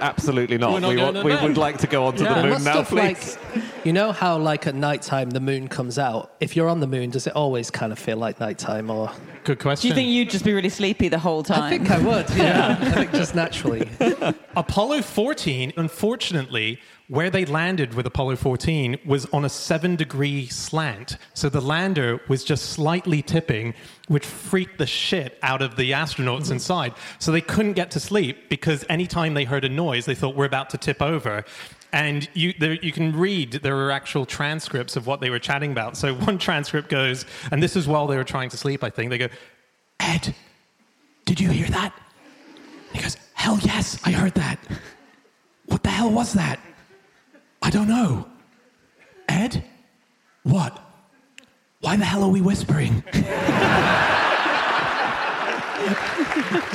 [0.00, 0.72] absolutely not.
[0.72, 2.34] We're not we want, we would like to go onto Yeah.
[2.34, 3.18] the moon must now, have, like.
[3.84, 6.32] You know how, like, at nighttime the moon comes out?
[6.40, 9.10] If you're on the moon, does it always kind of feel like nighttime or.
[9.44, 9.82] Good question.
[9.82, 11.62] Do you think you'd just be really sleepy the whole time?
[11.62, 12.76] I think I would, yeah.
[12.80, 13.88] I think just naturally.
[14.56, 21.16] Apollo 14, unfortunately, where they landed with Apollo 14 was on a seven degree slant.
[21.32, 23.74] So the lander was just slightly tipping,
[24.08, 26.54] which freaked the shit out of the astronauts mm-hmm.
[26.54, 26.94] inside.
[27.18, 30.44] So they couldn't get to sleep because anytime they heard a noise, they thought we're
[30.44, 31.44] about to tip over.
[31.94, 35.72] And you, there, you can read, there are actual transcripts of what they were chatting
[35.72, 35.96] about.
[35.96, 39.08] So one transcript goes, and this is while they were trying to sleep, I think.
[39.08, 39.28] They go,
[39.98, 40.34] Ed,
[41.24, 41.98] did you hear that?
[42.92, 44.58] He goes, Hell yes, I heard that.
[45.66, 46.58] What the hell was that?
[47.68, 48.26] I don't know.
[49.28, 49.62] Ed?
[50.42, 50.80] What?
[51.82, 53.04] Why the hell are we whispering?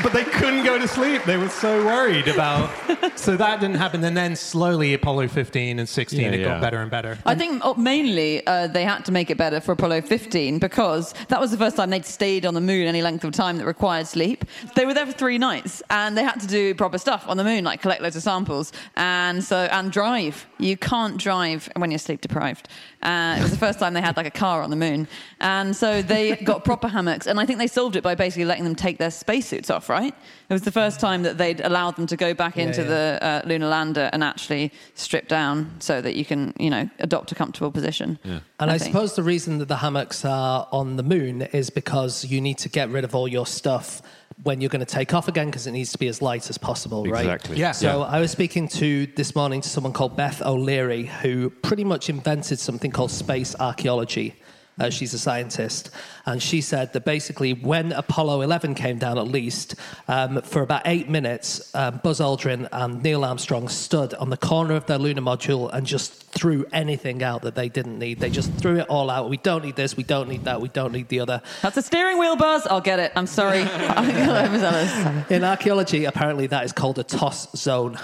[0.03, 1.23] but they couldn't go to sleep.
[1.25, 2.69] They were so worried about.
[3.15, 4.03] So that didn't happen.
[4.03, 6.45] And then slowly, Apollo 15 and 16, Yeah, it yeah.
[6.45, 7.17] got better and better.
[7.25, 11.13] I think oh, mainly uh, they had to make it better for Apollo 15 because
[11.29, 13.65] that was the first time they'd stayed on the moon any length of time that
[13.65, 14.45] required sleep.
[14.75, 17.43] They were there for three nights and they had to do proper stuff on the
[17.43, 20.45] moon, like collect loads of samples and so and drive.
[20.59, 22.67] You can't drive when you're sleep deprived.
[23.01, 25.09] Uh, it was the first time they had like a car on the moon,
[25.41, 27.27] and so they got proper hammocks.
[27.27, 29.89] And I think they solved it by basically letting them take their spacesuits off.
[29.89, 30.13] Right?
[30.49, 32.88] It was the first time that they'd allowed them to go back into yeah.
[32.88, 37.32] the uh, lunar lander and actually strip down so that you can, you know, adopt
[37.32, 38.19] a comfortable position.
[38.23, 38.93] And I, think.
[38.93, 42.69] suppose the reason that the hammocks are on the moon is because you need to
[42.69, 44.01] get rid of all your stuff
[44.41, 46.58] when you're going to take off again because it needs to be as light as
[46.58, 47.21] possible, right?
[47.21, 47.58] Exactly.
[47.58, 47.71] Yeah.
[47.71, 52.10] So I was speaking to this morning to someone called Beth O'Leary who pretty much
[52.10, 54.36] invented something called space archaeology.
[54.79, 55.91] Uh, she's a scientist,
[56.25, 59.75] and she said that basically, when Apollo 11 came down, at least
[60.07, 64.73] um, for about eight minutes, um, Buzz Aldrin and Neil Armstrong stood on the corner
[64.73, 68.19] of their lunar module and just threw anything out that they didn't need.
[68.19, 69.29] They just threw it all out.
[69.29, 69.95] We don't need this.
[69.95, 70.59] We don't need that.
[70.59, 71.41] We don't need the other.
[71.62, 72.65] That's a steering wheel buzz.
[72.65, 73.12] I'll get it.
[73.15, 73.62] I'm sorry.
[73.79, 75.29] I'm overzealous.
[75.29, 77.97] In archaeology, apparently, that is called a toss zone.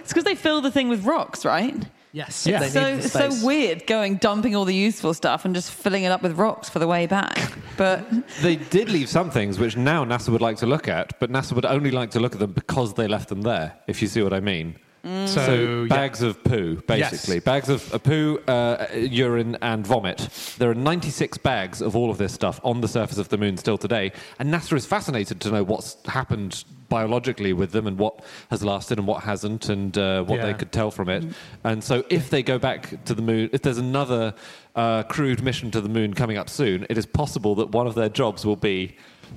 [0.00, 1.74] It's because they fill the thing with rocks, right?
[2.12, 2.46] Yes.
[2.46, 2.60] Yeah.
[2.60, 6.04] They So the it's so weird going dumping all the useful stuff and just filling
[6.04, 7.52] it up with rocks for the way back.
[7.78, 8.04] But
[8.42, 11.54] They did leave some things which now NASA would like to look at, but NASA
[11.54, 14.22] would only like to look at them because they left them there, if you see
[14.22, 14.76] what I mean.
[15.04, 15.88] So, So yeah.
[15.88, 17.36] bags of poo, basically.
[17.36, 17.44] Yes.
[17.44, 20.28] Bags of uh, poo, uh, urine, and vomit.
[20.58, 23.56] There are 96 bags of all of this stuff on the surface of the moon
[23.56, 28.22] still today, and NASA is fascinated to know what's happened biologically with them and what
[28.50, 31.24] has lasted and what hasn't, and uh, what they could tell from it.
[31.64, 34.34] And so, if they go back to the moon, if there's another
[34.76, 37.94] uh, crewed mission to the moon coming up soon, it is possible that one of
[37.96, 38.96] their jobs will be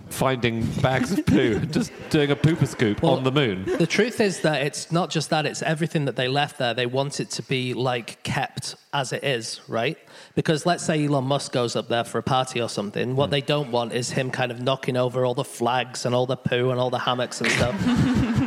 [0.10, 3.66] finding bags of poo, just doing a pooper scoop Well, on the moon.
[3.66, 6.74] The truth is that it's not just that, it's everything that they left there.
[6.74, 9.98] They want it to be like kept as it is, right?
[10.36, 13.16] Because let's say Elon Musk goes up there for a party or something.
[13.16, 13.32] What hmm.
[13.32, 16.38] they don't want is him kind of knocking over all the flags and all the
[16.38, 17.76] poo and all the hammocks and stuff.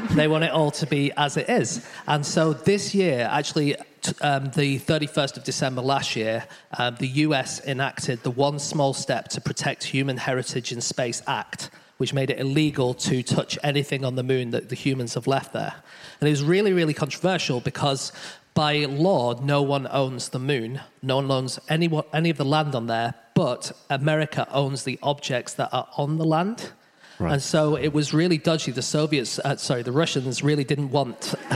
[0.15, 1.87] they want it all to be as it is.
[2.07, 3.79] And so this year, actually, t-
[4.21, 6.45] um, the 31st of December last year,
[6.79, 11.71] um, the US enacted the One Small Step to Protect Human Heritage in Space Act,
[11.99, 15.53] which made it illegal to touch anything on the moon that the humans have left
[15.53, 15.75] there.
[16.21, 18.13] And it was really, really controversial because
[18.55, 22.75] by law, no one owns the moon, no one owns any, any of the land
[22.75, 26.73] on there, but America owns the objects that are on the land.
[27.19, 27.35] Right.
[27.35, 28.71] And so it was really dodgy.
[28.71, 31.35] The Soviets, uh, sorry, the Russians really didn't want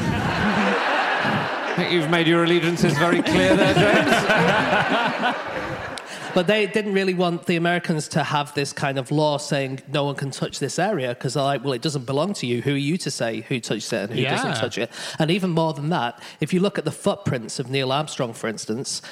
[1.73, 5.37] I think you've made your allegiances very clear there, James.
[6.35, 10.05] But they didn't really want the Americans to have this kind of law saying no
[10.05, 12.63] one can touch this area because they're like, well, it doesn't belong to you.
[12.63, 14.37] Who are you to say who touched it and who Yeah.
[14.37, 14.91] doesn't touch it?
[15.19, 18.49] And even more than that, if you look at the footprints of Neil Armstrong, for
[18.49, 19.03] instance,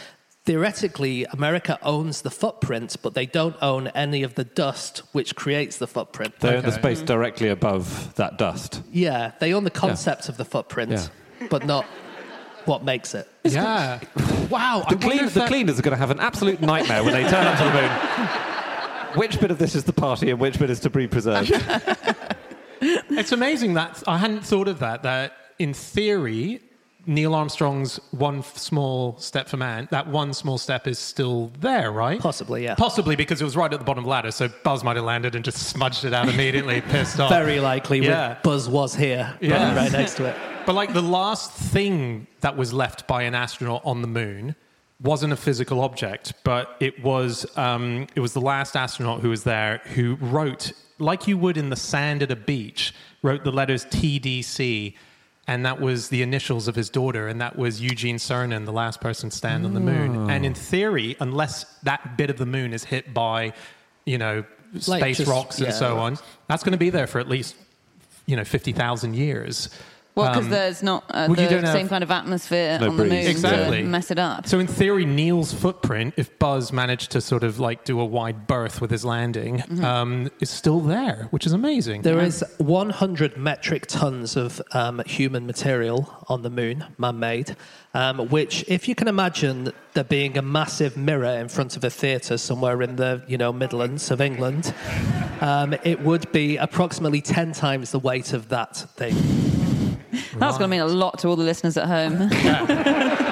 [0.47, 5.77] theoretically, America owns the footprint, but they don't own any of the dust which creates
[5.77, 6.41] the footprint.
[6.41, 6.79] They own the Okay.
[6.79, 7.07] space mm-hmm.
[7.07, 8.81] directly above that dust.
[8.91, 11.47] Yeah, they own the concept of the footprint, Yeah.
[11.51, 11.85] but not
[12.67, 13.29] what makes it.
[13.45, 14.01] yeah.
[14.51, 14.85] Wow.
[14.89, 17.47] The, clean, the that- cleaners are going to have an absolute nightmare when they turn
[17.47, 17.91] up to the moon.
[19.19, 21.51] Which bit of this is the party and which bit is to be preserved?
[22.83, 25.03] It's amazing that I hadn't thought of that.
[25.03, 26.63] That in theory,
[27.07, 32.19] Neil Armstrong's one small step for man, that one small step is still there, right?
[32.21, 32.77] Possibly, yeah.
[32.77, 35.05] Possibly because it was right at the bottom of the ladder, so Buzz might have
[35.05, 37.29] landed and just smudged it out immediately, pissed off.
[37.31, 38.39] Very likely Yeah.
[38.43, 39.77] Buzz was here, Yeah.
[39.77, 40.37] right next to it.
[40.67, 44.55] But like the last thing that was left by an astronaut on the moon
[45.03, 49.45] wasn't a physical object, but it was um, it was the last astronaut who was
[49.45, 53.87] there who wrote like you would in the sand at a beach, wrote the letters
[53.87, 54.95] TDC.
[55.49, 59.01] and that was the initials of his daughter, and that was Eugene Cernan, the last
[59.01, 60.29] person to stand on the moon.
[60.31, 63.55] And in theory, unless that bit of the moon is hit by,
[64.05, 64.45] you know,
[64.87, 65.73] Like space just- rocks and yeah.
[65.73, 67.57] so on, that's going to be there for at least,
[68.27, 69.71] you know, fifty thousand years.
[70.23, 72.89] Well, because Um, there's not uh, well, the don't have- same kind of atmosphere No
[72.91, 73.79] on the moon Exactly.
[73.83, 74.47] to mess it up.
[74.47, 78.47] So in theory, Neil's footprint, if Buzz managed to sort of like do a wide
[78.47, 79.85] berth with his landing, Mm-hmm.
[79.85, 82.03] um, is still there, which is amazing.
[82.03, 87.57] There is 100 metric tons of um, human material on the moon, man-made,
[87.95, 91.91] um, which, if you can imagine there being a massive mirror in front of a
[91.91, 94.73] theatre somewhere in the you know Midlands of England,
[95.41, 99.17] um, it would be approximately 10 times the weight of that thing.
[100.13, 102.31] That's going to mean a lot to all the listeners at home.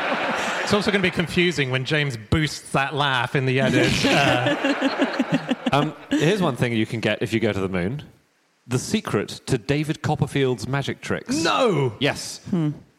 [0.69, 3.91] It's also going to be confusing when James boosts that laugh in the edit.
[4.05, 8.03] Uh, Um, here's one thing you can get if you go to the moon:
[8.67, 11.43] the secret to David Copperfield's magic tricks.
[11.43, 11.95] no!
[12.01, 12.41] Yes.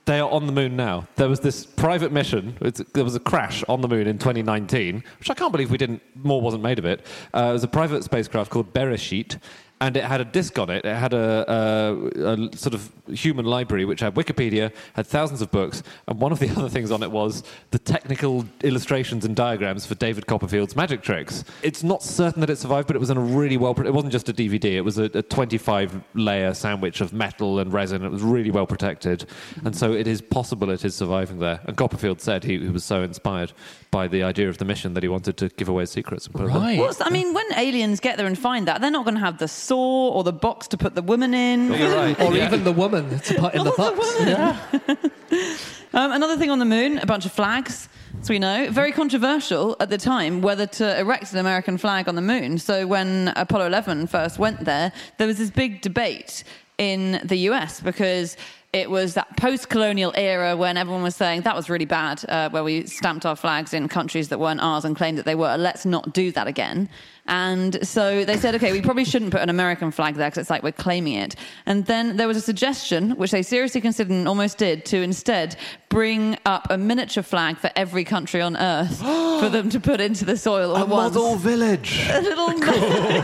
[0.05, 1.07] They are on the moon now.
[1.15, 2.57] There was this private mission.
[2.61, 5.77] It's, there was a crash on the moon in 2019, which I can't believe we
[5.77, 6.01] didn't.
[6.15, 7.05] More wasn't made of it.
[7.35, 9.39] Uh, it was a private spacecraft called Bereshit,
[9.81, 10.83] and it had a disc on it.
[10.83, 15.51] It had a, a, a sort of human library which had Wikipedia, had thousands of
[15.51, 19.85] books, and one of the other things on it was the technical illustrations and diagrams
[19.85, 21.43] for David Copperfield's magic tricks.
[21.63, 23.79] It's not certain that it survived, but it was in a really well.
[23.79, 24.73] It wasn't just a DVD.
[24.73, 28.03] It was a, a 25 layer sandwich of metal and resin.
[28.03, 29.25] It was really well protected,
[29.63, 31.61] and so it is possible it is surviving there.
[31.65, 33.53] And Copperfield said he, he was so inspired
[33.91, 36.25] by the idea of the mission that he wanted to give away his secrets.
[36.25, 36.59] And put it there.
[36.59, 36.79] Right.
[36.79, 39.37] What's, I mean, when aliens get there and find that, they're not going to have
[39.37, 41.59] the saw or the box to put the woman in.
[41.71, 42.19] Right.
[42.23, 42.47] Or Yeah.
[42.47, 44.19] even the woman to put in the Oh, the box.
[44.19, 45.11] woman.
[45.91, 47.89] Um, another thing on the moon, a bunch of flags.
[48.21, 52.13] So we know, very controversial at the time whether to erect an American flag on
[52.13, 52.59] the moon.
[52.59, 56.43] So when Apollo 11 first went there, there was this big debate
[56.77, 58.37] in the US because
[58.71, 62.63] it was that post-colonial era when everyone was saying that was really bad, uh, where
[62.63, 65.57] we stamped our flags in countries that weren't ours and claimed that they were.
[65.57, 66.87] Let's not do that again.
[67.25, 70.49] And so they said, okay, we probably shouldn't put an American flag there because it's
[70.49, 71.35] like we're claiming it.
[71.65, 75.55] And then there was a suggestion, which they seriously considered and almost did, to instead
[75.89, 78.99] bring up a miniature flag for every country on Earth
[79.39, 81.15] for them to put into the soil all A at once.
[81.15, 82.07] model village.
[82.11, 82.53] A little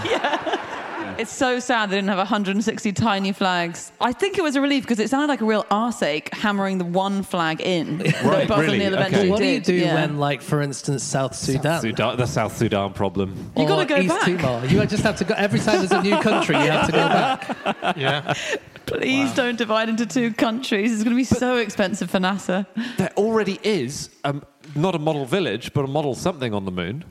[0.05, 0.64] yeah.
[1.17, 3.91] It's so sad they didn't have 160 tiny flags.
[4.01, 6.85] I think it was a relief because it sounded like a real arseache hammering the
[6.85, 7.99] one flag in.
[8.25, 8.85] Right, Buzz really?
[8.85, 9.29] O'Neill Okay.
[9.29, 9.63] What do you did.
[9.63, 9.93] do Yeah.
[9.95, 11.81] when, like, for instance, South Sudan?
[11.81, 13.51] Sudan, the South Sudan problem.
[13.55, 14.21] You or gotta go East back.
[14.25, 14.65] Timor.
[14.65, 16.55] You just have to go every time there's a new country.
[16.55, 17.07] You have to go
[17.77, 17.97] back.
[17.97, 18.33] Yeah.
[18.85, 20.93] Please don't divide into two countries.
[20.93, 22.65] It's going to be so expensive for NASA.
[22.97, 24.43] There already is um,
[24.75, 27.03] not a model village, but a model something on the moon.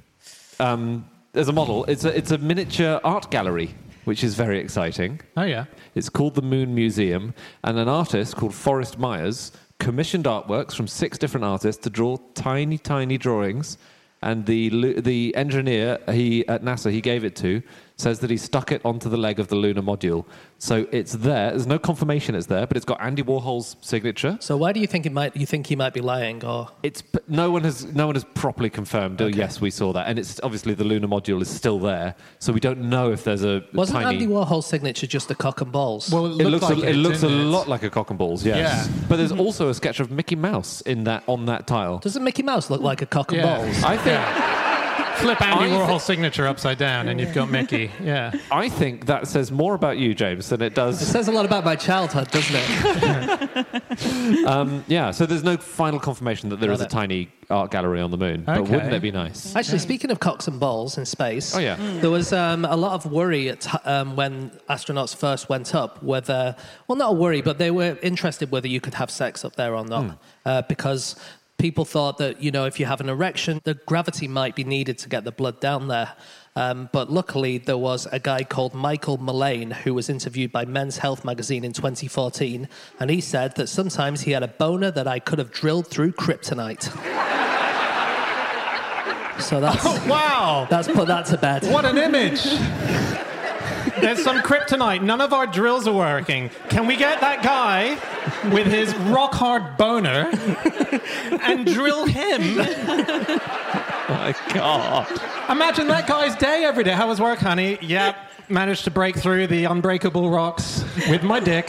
[0.60, 1.84] Um, there's a model.
[1.86, 5.20] It's a, it's a miniature art gallery, which is very exciting.
[5.36, 5.66] Oh, yeah.
[5.94, 11.18] It's called the Moon Museum, and an artist called Forrest Myers commissioned artworks from six
[11.18, 13.78] different artists to draw tiny, tiny drawings.
[14.22, 17.62] And the the engineer he at NASA he gave it to
[17.96, 20.24] says that he stuck it onto the leg of the lunar module.
[20.58, 21.50] So it's there.
[21.50, 24.36] There's no confirmation it's there, but it's got Andy Warhol's signature.
[24.40, 25.36] So why do you think it might?
[25.36, 28.24] You think he might be lying, or It's but no one has no one has
[28.34, 29.20] properly confirmed.
[29.22, 32.52] Oh, yes, we saw that, and it's obviously the lunar module is still there, so
[32.52, 34.16] we don't know if there's a wasn't tiny.
[34.24, 36.10] Andy Warhol's signature just a cock and balls?
[36.10, 37.44] Well, it looks like a, it looks a didn't it?
[37.50, 38.88] lot like a cock and balls, yes.
[38.88, 38.92] Yeah.
[39.08, 41.98] But there's also a sketch of Mickey Mouse in that on that tile.
[41.98, 43.56] Doesn't Mickey Mouse look like a cock and Yeah.
[43.58, 43.82] balls?
[43.84, 44.63] I think
[45.16, 47.90] Flip Andy I thi- Warhol's signature upside down, and you've got Mickey.
[48.02, 48.32] Yeah.
[48.50, 50.98] I think that says more about you, James, than it It does.
[51.00, 53.66] says a lot about my childhood, doesn't it?
[54.46, 55.10] Um, yeah.
[55.12, 56.94] So there's no final confirmation that there is a Got it.
[56.94, 58.42] tiny art gallery on the moon.
[58.44, 59.54] But wouldn't it be nice?
[59.54, 61.76] Actually, speaking of cocks and balls in space, Oh, yeah.
[62.00, 66.56] there was um, a lot of worry at um, when astronauts first went up whether,
[66.88, 69.74] well, not a worry, but they were interested whether you could have sex up there
[69.74, 71.16] or not, uh, because
[71.58, 74.98] people thought that you know if you have an erection, the gravity might be needed
[74.98, 76.12] to get the blood down there.
[76.56, 80.98] Um, but luckily, there was a guy called Michael Mullane who was interviewed by Men's
[80.98, 82.68] Health magazine in 2014,
[83.00, 86.12] and he said that sometimes he had a boner that I could have drilled through
[86.12, 86.84] kryptonite.
[89.40, 90.66] so that's Wow.
[90.70, 91.64] that's put that to bed.
[91.64, 92.46] What an image.
[94.00, 95.02] There's some kryptonite.
[95.02, 96.50] None of our drills are working.
[96.68, 97.98] Can we get that guy
[98.50, 100.30] with his rock hard boner
[101.42, 102.56] and drill him?
[104.08, 105.06] my God.
[105.50, 106.92] Imagine that guy's day every day.
[106.92, 107.78] How was work, honey?
[107.80, 108.16] Yep.
[108.48, 111.66] Managed to break through the unbreakable rocks with my dick.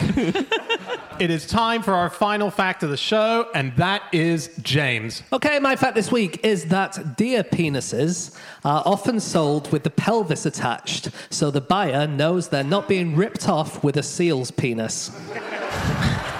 [1.20, 5.22] It is time for our final fact of the show, and that is James.
[5.32, 10.46] Okay, my fact this week is that deer penises are often sold with the pelvis
[10.46, 15.10] attached, so the buyer knows they're not being ripped off with a seal's penis.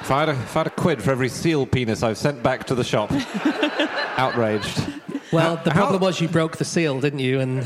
[0.00, 2.42] If I, had a, if I had a quid for every seal penis I've sent
[2.42, 3.10] back to the shop,
[4.16, 4.82] outraged.
[5.30, 7.40] Well, the How- problem was you broke the seal, didn't you?
[7.40, 7.58] And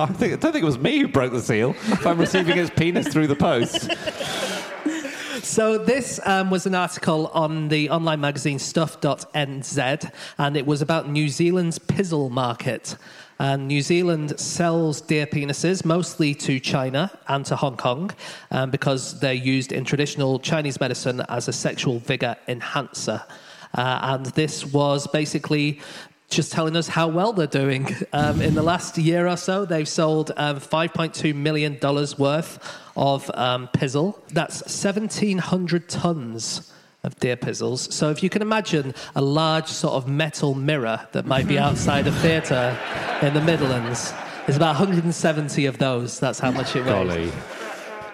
[0.00, 1.70] I, think, I don't think it was me who broke the seal.
[1.70, 3.90] If I'm receiving his penis through the post.
[5.44, 11.08] So this um, was an article on the online magazine Stuff.nz, and it was about
[11.08, 12.96] New Zealand's pizzle market.
[13.38, 18.10] And New Zealand sells deer penises mostly to China and to Hong Kong
[18.50, 23.22] um, because they're used in traditional Chinese medicine as a sexual vigor enhancer.
[23.74, 25.80] Uh, and this was basically
[26.30, 27.94] just telling us how well they're doing.
[28.12, 31.78] Um, in the last year or so, they've sold um, $5.2 million
[32.18, 34.18] worth of um, pizzle.
[34.28, 36.72] That's 1,700 tons
[37.02, 37.92] of deer pizzles.
[37.92, 42.06] So if you can imagine a large sort of metal mirror that might be outside
[42.06, 42.78] a theatre
[43.22, 44.12] in the Midlands,
[44.46, 46.20] there's about 170 of those.
[46.20, 46.92] That's how much it weighs.
[46.92, 47.32] Golly.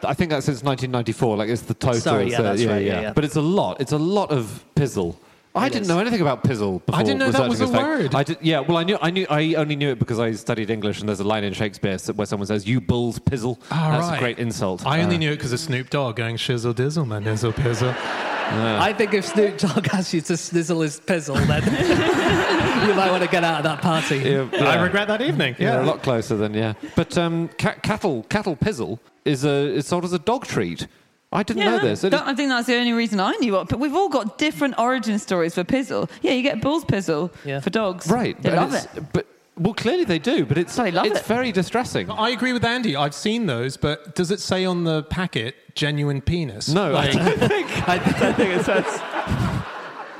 [0.04, 1.36] I think that's since 1994.
[1.36, 2.00] Like it's the total.
[2.00, 3.12] Sorry, yeah, so- that's right, yeah, yeah.
[3.12, 3.80] But it's a lot.
[3.80, 5.16] It's a lot of pizzle.
[5.56, 7.00] I didn't know anything about pizzle before.
[7.00, 7.82] I didn't know that was a fact.
[7.82, 8.14] word.
[8.14, 10.70] I did, yeah, well, I knew, I knew, I only knew it because I studied
[10.70, 14.08] English, and there's a line in Shakespeare where someone says, "You bulls pizzle." Ah, That's
[14.08, 14.16] right.
[14.16, 14.86] a great insult.
[14.86, 17.94] I only Uh, knew it because of Snoop Dogg going shizzle dizzle, man, nizzle pizzle.
[18.48, 21.64] I think if Snoop Dogg asks you to snizzle his pizzle, then
[22.88, 24.18] you might want to get out of that party.
[24.18, 25.56] yeah, I regret that evening.
[25.58, 25.82] Yeah, Yeah.
[25.82, 26.74] a lot closer than yeah.
[26.94, 30.86] But um, ca- cattle, cattle pizzle is a is sold as a dog treat.
[31.32, 32.04] I didn't know this.
[32.04, 33.68] It is- I think that's the only reason I knew it.
[33.68, 36.08] But we've all got different origin stories for pizzle.
[36.22, 37.60] Yeah, you get bull's pizzle Yeah.
[37.60, 38.08] for dogs.
[38.08, 38.88] right, They and love it.
[39.12, 39.26] But
[39.58, 40.44] well, clearly they do.
[40.46, 41.26] But it's They love it's it.
[41.26, 42.10] very distressing.
[42.10, 42.94] I agree with Andy.
[42.94, 46.68] I've seen those, but does it say on the packet genuine penis?
[46.68, 47.88] No, I don't think.
[47.88, 48.84] I don't think it says.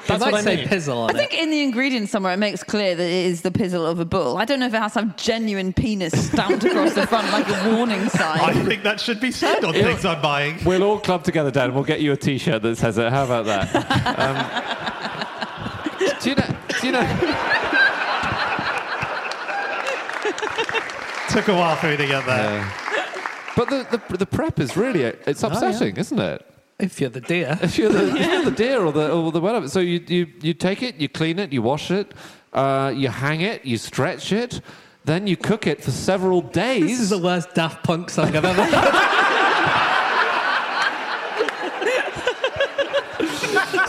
[0.07, 0.69] They That's might what I say mean.
[0.69, 3.51] pizzle on I think in the ingredients somewhere it makes clear that it is the
[3.51, 4.37] pizzle of a bull.
[4.37, 7.75] I don't know if it has some genuine penis stamped across the front like a
[7.77, 8.39] warning sign.
[8.41, 8.67] I sign.
[8.67, 10.59] think that should be said on things I'm buying.
[10.65, 11.75] We'll all club together, Dan.
[11.75, 13.11] We'll get you a T-shirt that says it.
[13.13, 13.67] How about that?
[14.17, 14.37] Um,
[16.21, 16.57] do you know?
[16.81, 17.07] Do you know?
[21.31, 22.73] Took a while for me to get there.
[23.57, 26.47] But the, the the prep is really it's upsetting, isn't it?
[26.79, 27.59] If you're the deer.
[27.63, 30.27] If you're the, if you're the deer or the or the whatever, so you, you
[30.43, 32.13] you take it, you clean it, you wash it,
[32.53, 34.61] uh, you hang it, you stretch it,
[35.05, 36.83] then you cook it for several days.
[36.83, 39.13] This is the worst Daft Punk song I've ever heard.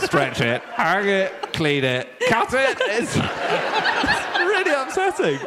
[0.00, 2.78] stretch it, hang it, clean it, cut it.
[2.80, 5.38] It's, it's really upsetting.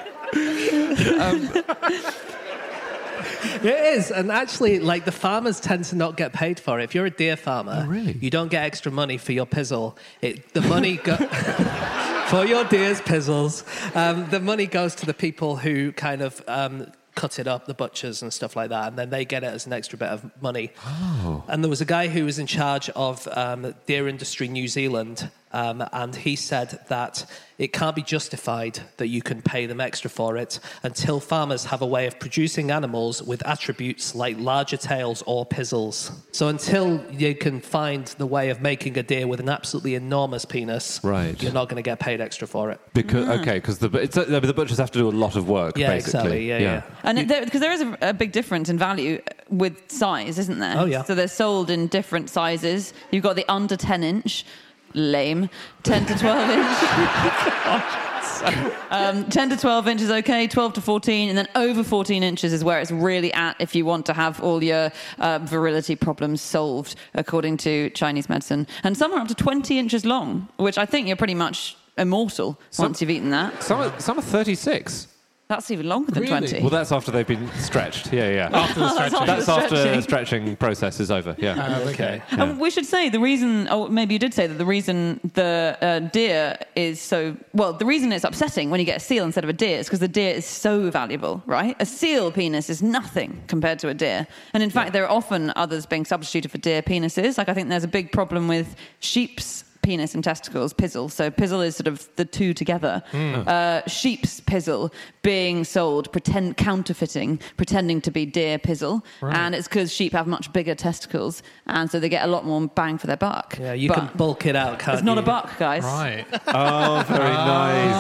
[3.64, 6.84] It is, and actually, like the farmers tend to not get paid for it.
[6.84, 8.18] If you're a deer farmer, really?
[8.20, 9.98] you don't get extra money for your pizzle.
[10.22, 11.16] It, the money go-
[12.28, 13.64] for your deer's pizzles.
[13.96, 17.74] Um, the money goes to the people who kind of um, cut it up, the
[17.74, 20.30] butchers and stuff like that, and then they get it as an extra bit of
[20.42, 20.72] money.
[20.86, 21.44] Oh.
[21.48, 25.30] And there was a guy who was in charge of um, deer industry New Zealand,
[25.54, 27.26] um, and he said that
[27.58, 31.82] it can't be justified that you can pay them extra for it until farmers have
[31.82, 36.12] a way of producing animals with attributes like larger tails or pizzles.
[36.32, 40.44] So until you can find the way of making a deer with an absolutely enormous
[40.44, 41.40] penis, Right.
[41.42, 42.80] you're not going to get paid extra for it.
[42.94, 45.78] Because okay, because the it's, uh, the butchers have to do a lot of work.
[45.78, 46.20] Yeah, basically.
[46.20, 46.50] exactly.
[46.50, 46.82] Yeah, yeah.
[47.04, 50.58] And because there, 'cause there is a, a big difference in value with size, isn't
[50.60, 50.76] there?
[50.80, 51.04] Oh, yeah.
[51.04, 52.94] So they're sold in different sizes.
[53.12, 54.46] You've got the under 10 inch,
[54.94, 55.50] lame,
[55.84, 58.08] 10 to 12 inch.
[58.90, 62.64] um, 10 to 12 inches okay 12 to 14 and then over 14 inches is
[62.64, 66.96] where it's really at if you want to have all your uh, virility problems solved
[67.14, 71.08] according to chinese medicine and some are up to 20 inches long which i think
[71.08, 75.08] you're pretty much immortal once you've eaten that Some are, some are 36.
[75.52, 76.48] That's even longer than Really?
[76.48, 78.14] 20 Well, that's after they've been stretched.
[78.14, 78.50] Yeah, yeah.
[78.54, 79.26] After the stretching.
[79.26, 80.02] That's after stretching.
[80.02, 81.36] stretching process is over.
[81.38, 81.82] Yeah.
[81.84, 82.22] Oh, okay.
[82.32, 85.78] And we should say the reason, or maybe you did say that the reason the
[85.82, 89.44] uh, deer is so well, the reason it's upsetting when you get a seal instead
[89.44, 91.76] of a deer is because the deer is so valuable, right?
[91.80, 95.52] A seal penis is nothing compared to a deer, and in fact, there are often
[95.58, 97.38] others being substituted for deer penises.
[97.38, 101.10] Like I think there's a big problem with sheep's penis and testicles, pizzle.
[101.10, 103.02] So pizzle is sort of the two together.
[103.14, 104.92] Uh, sheep's pizzle
[105.24, 110.52] being sold, pretend counterfeiting, pretending to be deer pizzle, and it's because sheep have much
[110.54, 113.58] bigger testicles, and so they get a lot more bang for their buck.
[113.60, 115.24] Yeah, you But can bulk it out, can't It's not you?
[115.24, 115.84] a buck, guys.
[115.84, 116.26] Right.
[116.54, 117.96] Oh, very nice.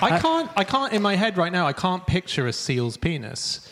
[0.00, 0.50] I can't.
[0.56, 0.92] I can't.
[0.92, 3.68] In my head right now, I can't picture a seal's penis.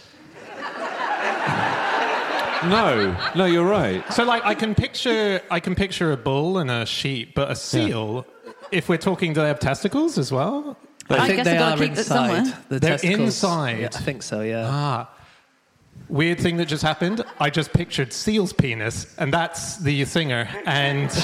[2.68, 4.02] No, no, you're right.
[4.12, 5.40] So, like, I can picture.
[5.50, 8.26] I can picture a bull and a sheep, but a seal.
[8.72, 10.76] If we're talking, do they have testicles as well?
[11.08, 12.38] I, I think guess they they've gotta are keep it somewhere.
[12.38, 12.56] inside.
[12.68, 13.20] The They're testicles.
[13.20, 13.78] inside.
[13.80, 14.40] Yeah, I think so.
[14.40, 14.68] Yeah.
[14.68, 15.08] Ah.
[16.08, 17.24] weird thing that just happened.
[17.38, 20.48] I just pictured Seal's penis, and that's the singer.
[20.66, 21.10] And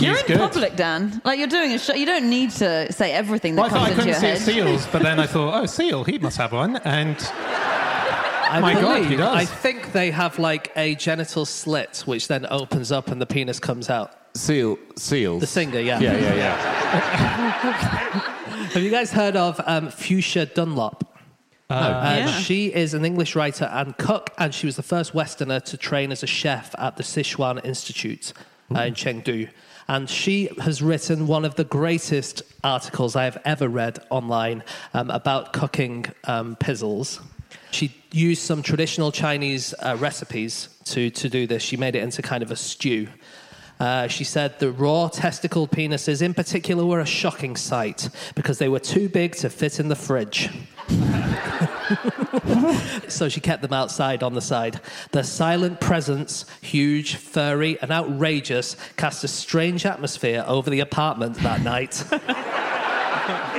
[0.00, 0.38] You're he's in good.
[0.38, 1.20] public, Dan.
[1.24, 1.94] Like you're doing a show.
[1.94, 4.36] You don't need to say everything that Well, I thought comes I into couldn't your
[4.38, 4.66] see head.
[4.66, 6.78] Seals, but then I thought, oh, Seal, he must have one.
[6.78, 7.16] And
[8.54, 9.36] I My God, he does.
[9.36, 13.58] I think they have like a genital slit, which then opens up and the penis
[13.58, 14.12] comes out.
[14.36, 15.40] Seal, seals.
[15.40, 15.98] The singer, yeah.
[15.98, 16.56] Yeah, yeah, yeah.
[18.74, 21.02] Have you guys heard of um, Fuchsia Dunlop?
[21.68, 22.26] Uh, Yeah.
[22.38, 26.12] She is an English writer and cook, and she was the first Westerner to train
[26.12, 28.32] as a chef at the Sichuan Institute
[28.74, 29.48] uh, in Chengdu.
[29.88, 34.62] And she has written one of the greatest articles I have ever read online
[34.94, 37.20] um, about cooking um, pizzles.
[37.70, 41.62] She used some traditional Chinese uh, recipes to, to do this.
[41.62, 43.08] She made it into kind of a stew.
[43.80, 48.68] Uh, she said the raw testicle penises, in particular, were a shocking sight because they
[48.68, 50.48] were too big to fit in the fridge.
[53.08, 54.80] so she kept them outside on the side.
[55.10, 61.62] Their silent presence, huge, furry, and outrageous, cast a strange atmosphere over the apartment that
[61.62, 62.04] night.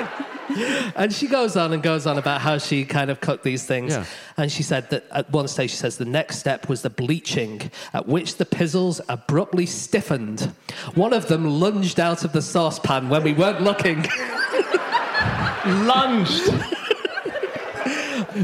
[0.95, 3.93] and she goes on and goes on about how she kind of cooked these things.
[3.93, 4.05] Yeah.
[4.37, 7.71] And she said that at one stage, she says the next step was the bleaching,
[7.93, 10.53] at which the pizzles abruptly stiffened.
[10.95, 14.05] One of them lunged out of the saucepan when we weren't looking.
[15.65, 16.53] lunged.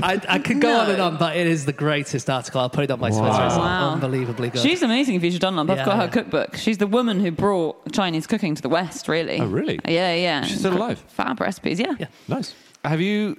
[0.04, 0.80] I, I could go No.
[0.82, 2.62] on and on, but it is the greatest article.
[2.62, 3.26] I'll put it on my Twitter.
[3.28, 3.92] It's Wow.
[3.94, 4.62] unbelievably good.
[4.62, 5.70] She's amazing, Fuchsia Dunlop.
[5.70, 6.10] I've Yeah, got her yeah.
[6.10, 6.56] cookbook.
[6.58, 9.40] She's the woman who brought Chinese cooking to the West, really.
[9.40, 9.80] Oh, really?
[9.88, 10.44] Yeah, yeah.
[10.46, 11.04] She's still alive?
[11.08, 11.94] Fab recipes, yeah.
[12.00, 12.08] Yeah.
[12.28, 12.54] Nice.
[12.84, 13.38] Have you?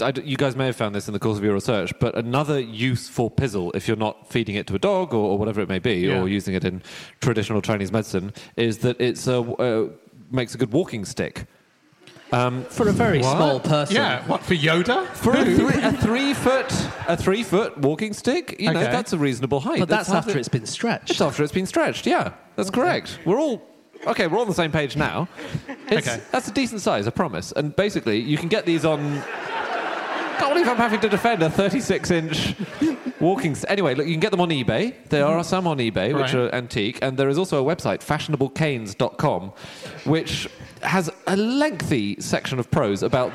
[0.00, 2.16] I d you guys may have found this in the course of your research, but
[2.16, 5.60] another use for pizzle, if you're not feeding it to a dog or, or whatever
[5.60, 6.20] it may be, Yeah.
[6.22, 6.80] or using it in
[7.20, 9.88] traditional Chinese medicine, is that it's a uh,
[10.30, 11.44] makes a good walking stick.
[12.30, 13.36] Um, for a very What?
[13.36, 13.96] small person.
[13.96, 15.06] Yeah, what, for Yoda?
[15.08, 16.70] For a three, a three foot
[17.08, 18.90] a three foot walking stick, you know Okay.
[18.92, 19.78] that's a reasonable height.
[19.80, 21.10] But that's, half after the- it's been stretched.
[21.10, 22.06] It's after it's been stretched.
[22.06, 23.18] Yeah, that's correct.
[23.24, 23.62] We're all
[24.06, 24.26] okay.
[24.26, 25.26] We're all on the same page now.
[25.88, 26.20] It's, Okay.
[26.30, 27.52] That's a decent size, I promise.
[27.52, 29.22] And basically, you can get these on.
[30.38, 32.54] Can't believe I'm having to defend a 36 inch
[33.20, 33.52] walking.
[33.52, 34.94] s Anyway, look, you can get them on eBay.
[35.08, 36.34] There are some on eBay which Right.
[36.36, 39.52] are antique, and there is also a website, fashionablecanes.com,
[40.04, 40.48] which
[40.82, 43.32] has a lengthy section of prose about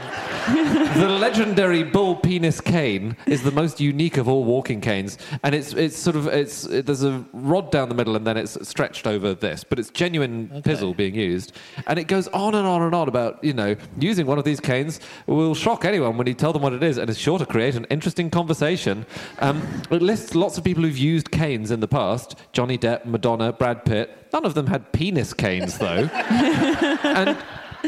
[0.48, 5.74] the legendary bull penis cane is the most unique of all walking canes, and it's
[5.74, 9.06] it's sort of it's it, there's a rod down the middle, and then it's stretched
[9.06, 11.54] over this, but it's genuine pizzle being used,
[11.86, 14.60] and it goes on and on and on about you know using one of these
[14.60, 17.46] canes will shock anyone when you tell them what it is, and it's sure to
[17.46, 19.06] create an interesting conversation.
[19.39, 23.54] Um, it lists lots of people who've used canes in the past: Johnny Depp, Madonna,
[23.54, 24.18] Brad Pitt.
[24.34, 26.10] None of them had penis canes though.
[27.04, 27.38] And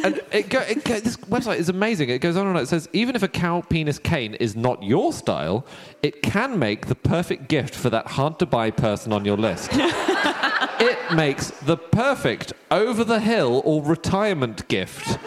[0.03, 2.09] and it go, it go, this website is amazing.
[2.09, 2.63] It goes on and on.
[2.63, 5.65] It says even if a cow penis cane is not your style,
[6.03, 9.69] it can make the perfect gift for that hard to buy person on your list.
[9.73, 15.17] it makes the perfect over the hill or retirement gift.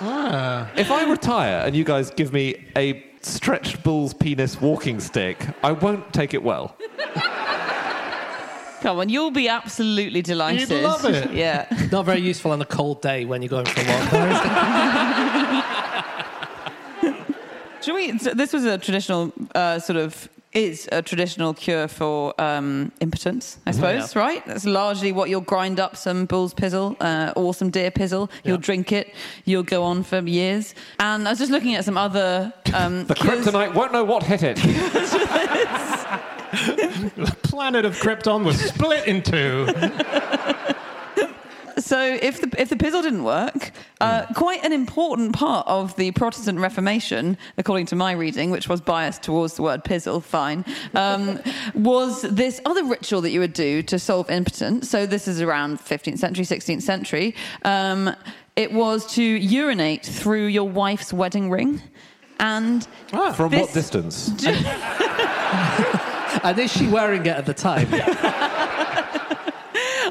[0.00, 0.70] Ah.
[0.76, 5.72] If I retire and you guys give me a stretched bull's penis walking stick, I
[5.72, 6.76] won't take it well.
[8.82, 10.70] Come on, you'll be absolutely delighted.
[10.70, 11.30] You'd love it.
[11.38, 11.66] Yeah.
[11.92, 14.10] Not very useful on a cold day when you're going for a walk.
[14.10, 14.26] though,
[17.08, 17.14] is?
[17.84, 18.18] Should we?
[18.18, 23.58] so This was a traditional uh, sort of is a traditional cure for um, impotence,
[23.66, 24.22] I suppose, Yeah.
[24.22, 24.46] right?
[24.46, 28.30] That's largely what you'll grind up some bull's pizzle uh, or some deer pizzle.
[28.44, 28.62] You'll Yeah.
[28.62, 29.14] drink it.
[29.44, 30.74] You'll go on for years.
[30.98, 34.22] And I was just looking at some other um, The cures- kryptonite won't know what
[34.22, 34.58] hit it.
[36.50, 39.66] The planet of Krypton was split in two.
[41.78, 43.70] So if the if the pizzle didn't work,
[44.00, 48.80] uh, quite an important part of the Protestant Reformation, according to my reading, which was
[48.80, 51.38] biased towards the word pizzle, fine, um,
[51.74, 54.90] was this other ritual that you would do to solve impotence.
[54.90, 57.34] So this is around 15th century, 16th century.
[57.64, 58.14] Um,
[58.56, 61.80] it was to urinate through your wife's wedding ring,
[62.40, 62.86] and
[63.34, 64.32] From This- what distance?
[66.42, 67.88] and is she wearing it at the time?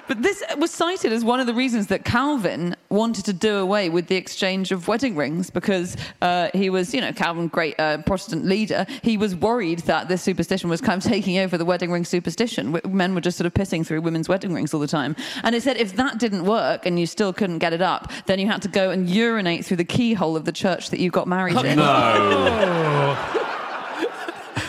[0.07, 3.89] But this was cited as one of the reasons that Calvin wanted to do away
[3.89, 7.97] with the exchange of wedding rings because uh, he was, you know, Calvin, great uh,
[8.03, 8.85] Protestant leader.
[9.01, 12.79] He was worried that this superstition was kind of taking over the wedding ring superstition.
[12.87, 15.15] Men were just sort of pissing through women's wedding rings all the time.
[15.43, 18.39] And it said if that didn't work and you still couldn't get it up, then
[18.39, 21.27] you had to go and urinate through the keyhole of the church that you got
[21.27, 21.79] married in.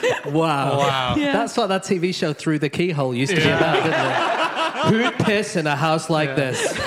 [0.26, 0.78] Wow.
[0.78, 1.14] Wow.
[1.16, 1.32] Yeah.
[1.32, 5.12] That's what that TV show Through the Keyhole used to be about, didn't it?
[5.18, 6.60] Who'd piss in a house like this?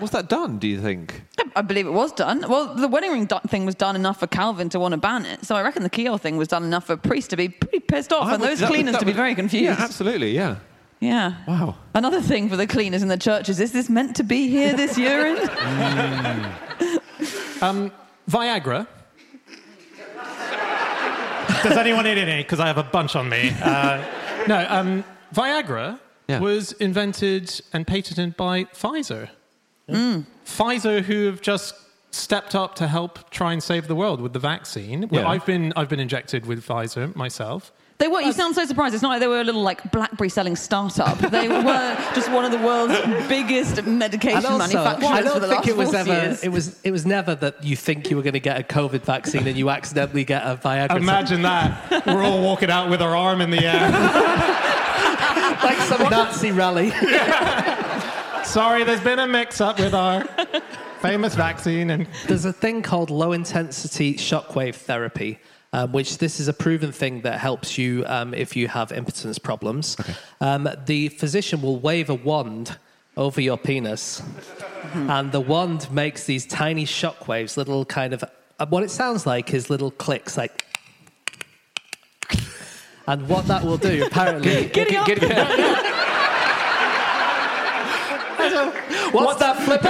[0.00, 0.58] was that done?
[0.58, 1.22] Do you think?
[1.56, 2.44] I believe it was done.
[2.48, 5.24] Well, the wedding ring do- thing was done enough for Calvin to want to ban
[5.24, 5.44] it.
[5.44, 8.12] So I reckon the keyhole thing was done enough for priests to be pretty pissed
[8.12, 9.64] off I and would- those that would- cleaners that to be would- very confused.
[9.64, 10.32] Yeah, absolutely.
[10.32, 10.56] Yeah.
[11.00, 11.34] Yeah.
[11.46, 11.76] Wow.
[11.94, 14.98] Another thing for the cleaners in the churches is this meant to be here, this
[14.98, 15.36] urine?
[15.36, 17.62] Mm.
[17.62, 17.92] Um,
[18.30, 18.86] Viagra.
[21.62, 22.42] Does anyone need any?
[22.42, 23.50] Because I have a bunch on me.
[23.62, 24.04] Uh,
[24.46, 25.04] no, um,
[25.34, 25.98] Viagra
[26.28, 26.40] Yeah.
[26.40, 29.28] was invented and patented by Pfizer.
[29.88, 31.74] Pfizer, who have just
[32.10, 35.08] stepped up to help try and save the world with the vaccine.
[35.08, 35.28] Well, Yeah.
[35.28, 37.72] I've been I've been injected with Pfizer myself.
[37.98, 38.94] They were, you sound so surprised.
[38.94, 41.18] It's not like they were a little like Blackberry selling startup.
[41.18, 42.94] They were just one of the world's
[43.28, 46.22] biggest medication And also, manufacturers I don't the think last it was 40 ever.
[46.26, 46.44] years.
[46.44, 46.80] It was.
[46.84, 49.56] It was never that you think you were going to get a COVID vaccine and
[49.56, 50.96] you accidentally get a Viagra.
[50.96, 52.06] Imagine that.
[52.06, 53.90] We're all walking out with our arm in the air.
[55.64, 56.90] like some Nazi rally.
[58.44, 60.24] Sorry, there's been a mix up with our
[61.00, 65.38] famous vaccine and There's a thing called low intensity shockwave therapy,
[65.72, 69.38] um, which this is a proven thing that helps you um, if you have impotence
[69.38, 69.96] problems.
[70.40, 72.76] Um, the physician will wave a wand
[73.16, 74.22] over your penis,
[74.94, 78.24] and the wand makes these tiny shockwaves, little kind of.
[78.60, 80.64] Uh, what it sounds like is little clicks, like.
[83.06, 84.66] And what that will do, apparently.
[84.66, 85.08] Giddy up.
[89.12, 89.88] What's, that flipper?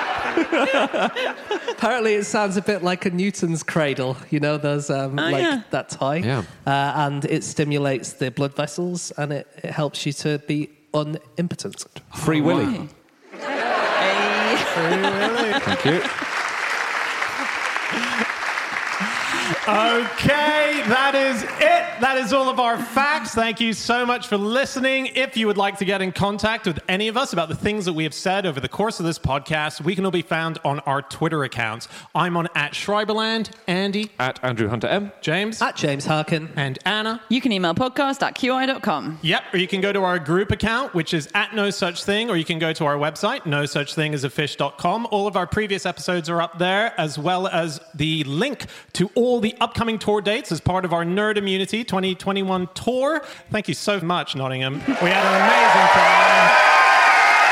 [1.70, 4.16] Apparently, it sounds a bit like a Newton's cradle.
[4.30, 5.62] You know, those um, Oh, like yeah.
[5.70, 6.22] that toy.
[6.24, 6.42] Yeah.
[6.66, 11.84] Uh, and it stimulates the blood vessels, and it, it helps you to be unimpotent.
[12.16, 12.88] Free Willy.
[13.32, 14.56] Hey.
[15.64, 16.02] Thank you.
[19.68, 22.00] Okay, that is it.
[22.00, 23.34] That is all of our facts.
[23.34, 25.06] Thank you so much for listening.
[25.06, 27.84] If you would like to get in contact with any of us about the things
[27.86, 30.58] that we have said over the course of this podcast, we can all be found
[30.64, 31.88] on our Twitter accounts.
[32.14, 35.10] I'm on at Schreiberland, Andy, At Andrew Hunter M.
[35.20, 36.50] James, At James Harkin.
[36.54, 37.20] and Anna.
[37.28, 39.18] You can email podcast at qi.com.
[39.22, 42.30] Yep, or you can go to our group account, which is at no such thing,
[42.30, 45.08] or you can go to our website, no such thing as a fish.com.
[45.10, 49.40] All of our previous episodes are up there, as well as the link to all
[49.60, 53.22] upcoming tour dates as part of our Nerd Immunity 2021 tour.
[53.50, 54.74] Thank you so much, Nottingham.
[54.74, 56.36] We had an amazing time.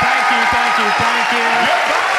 [0.01, 2.14] Thank you, thank you, thank you.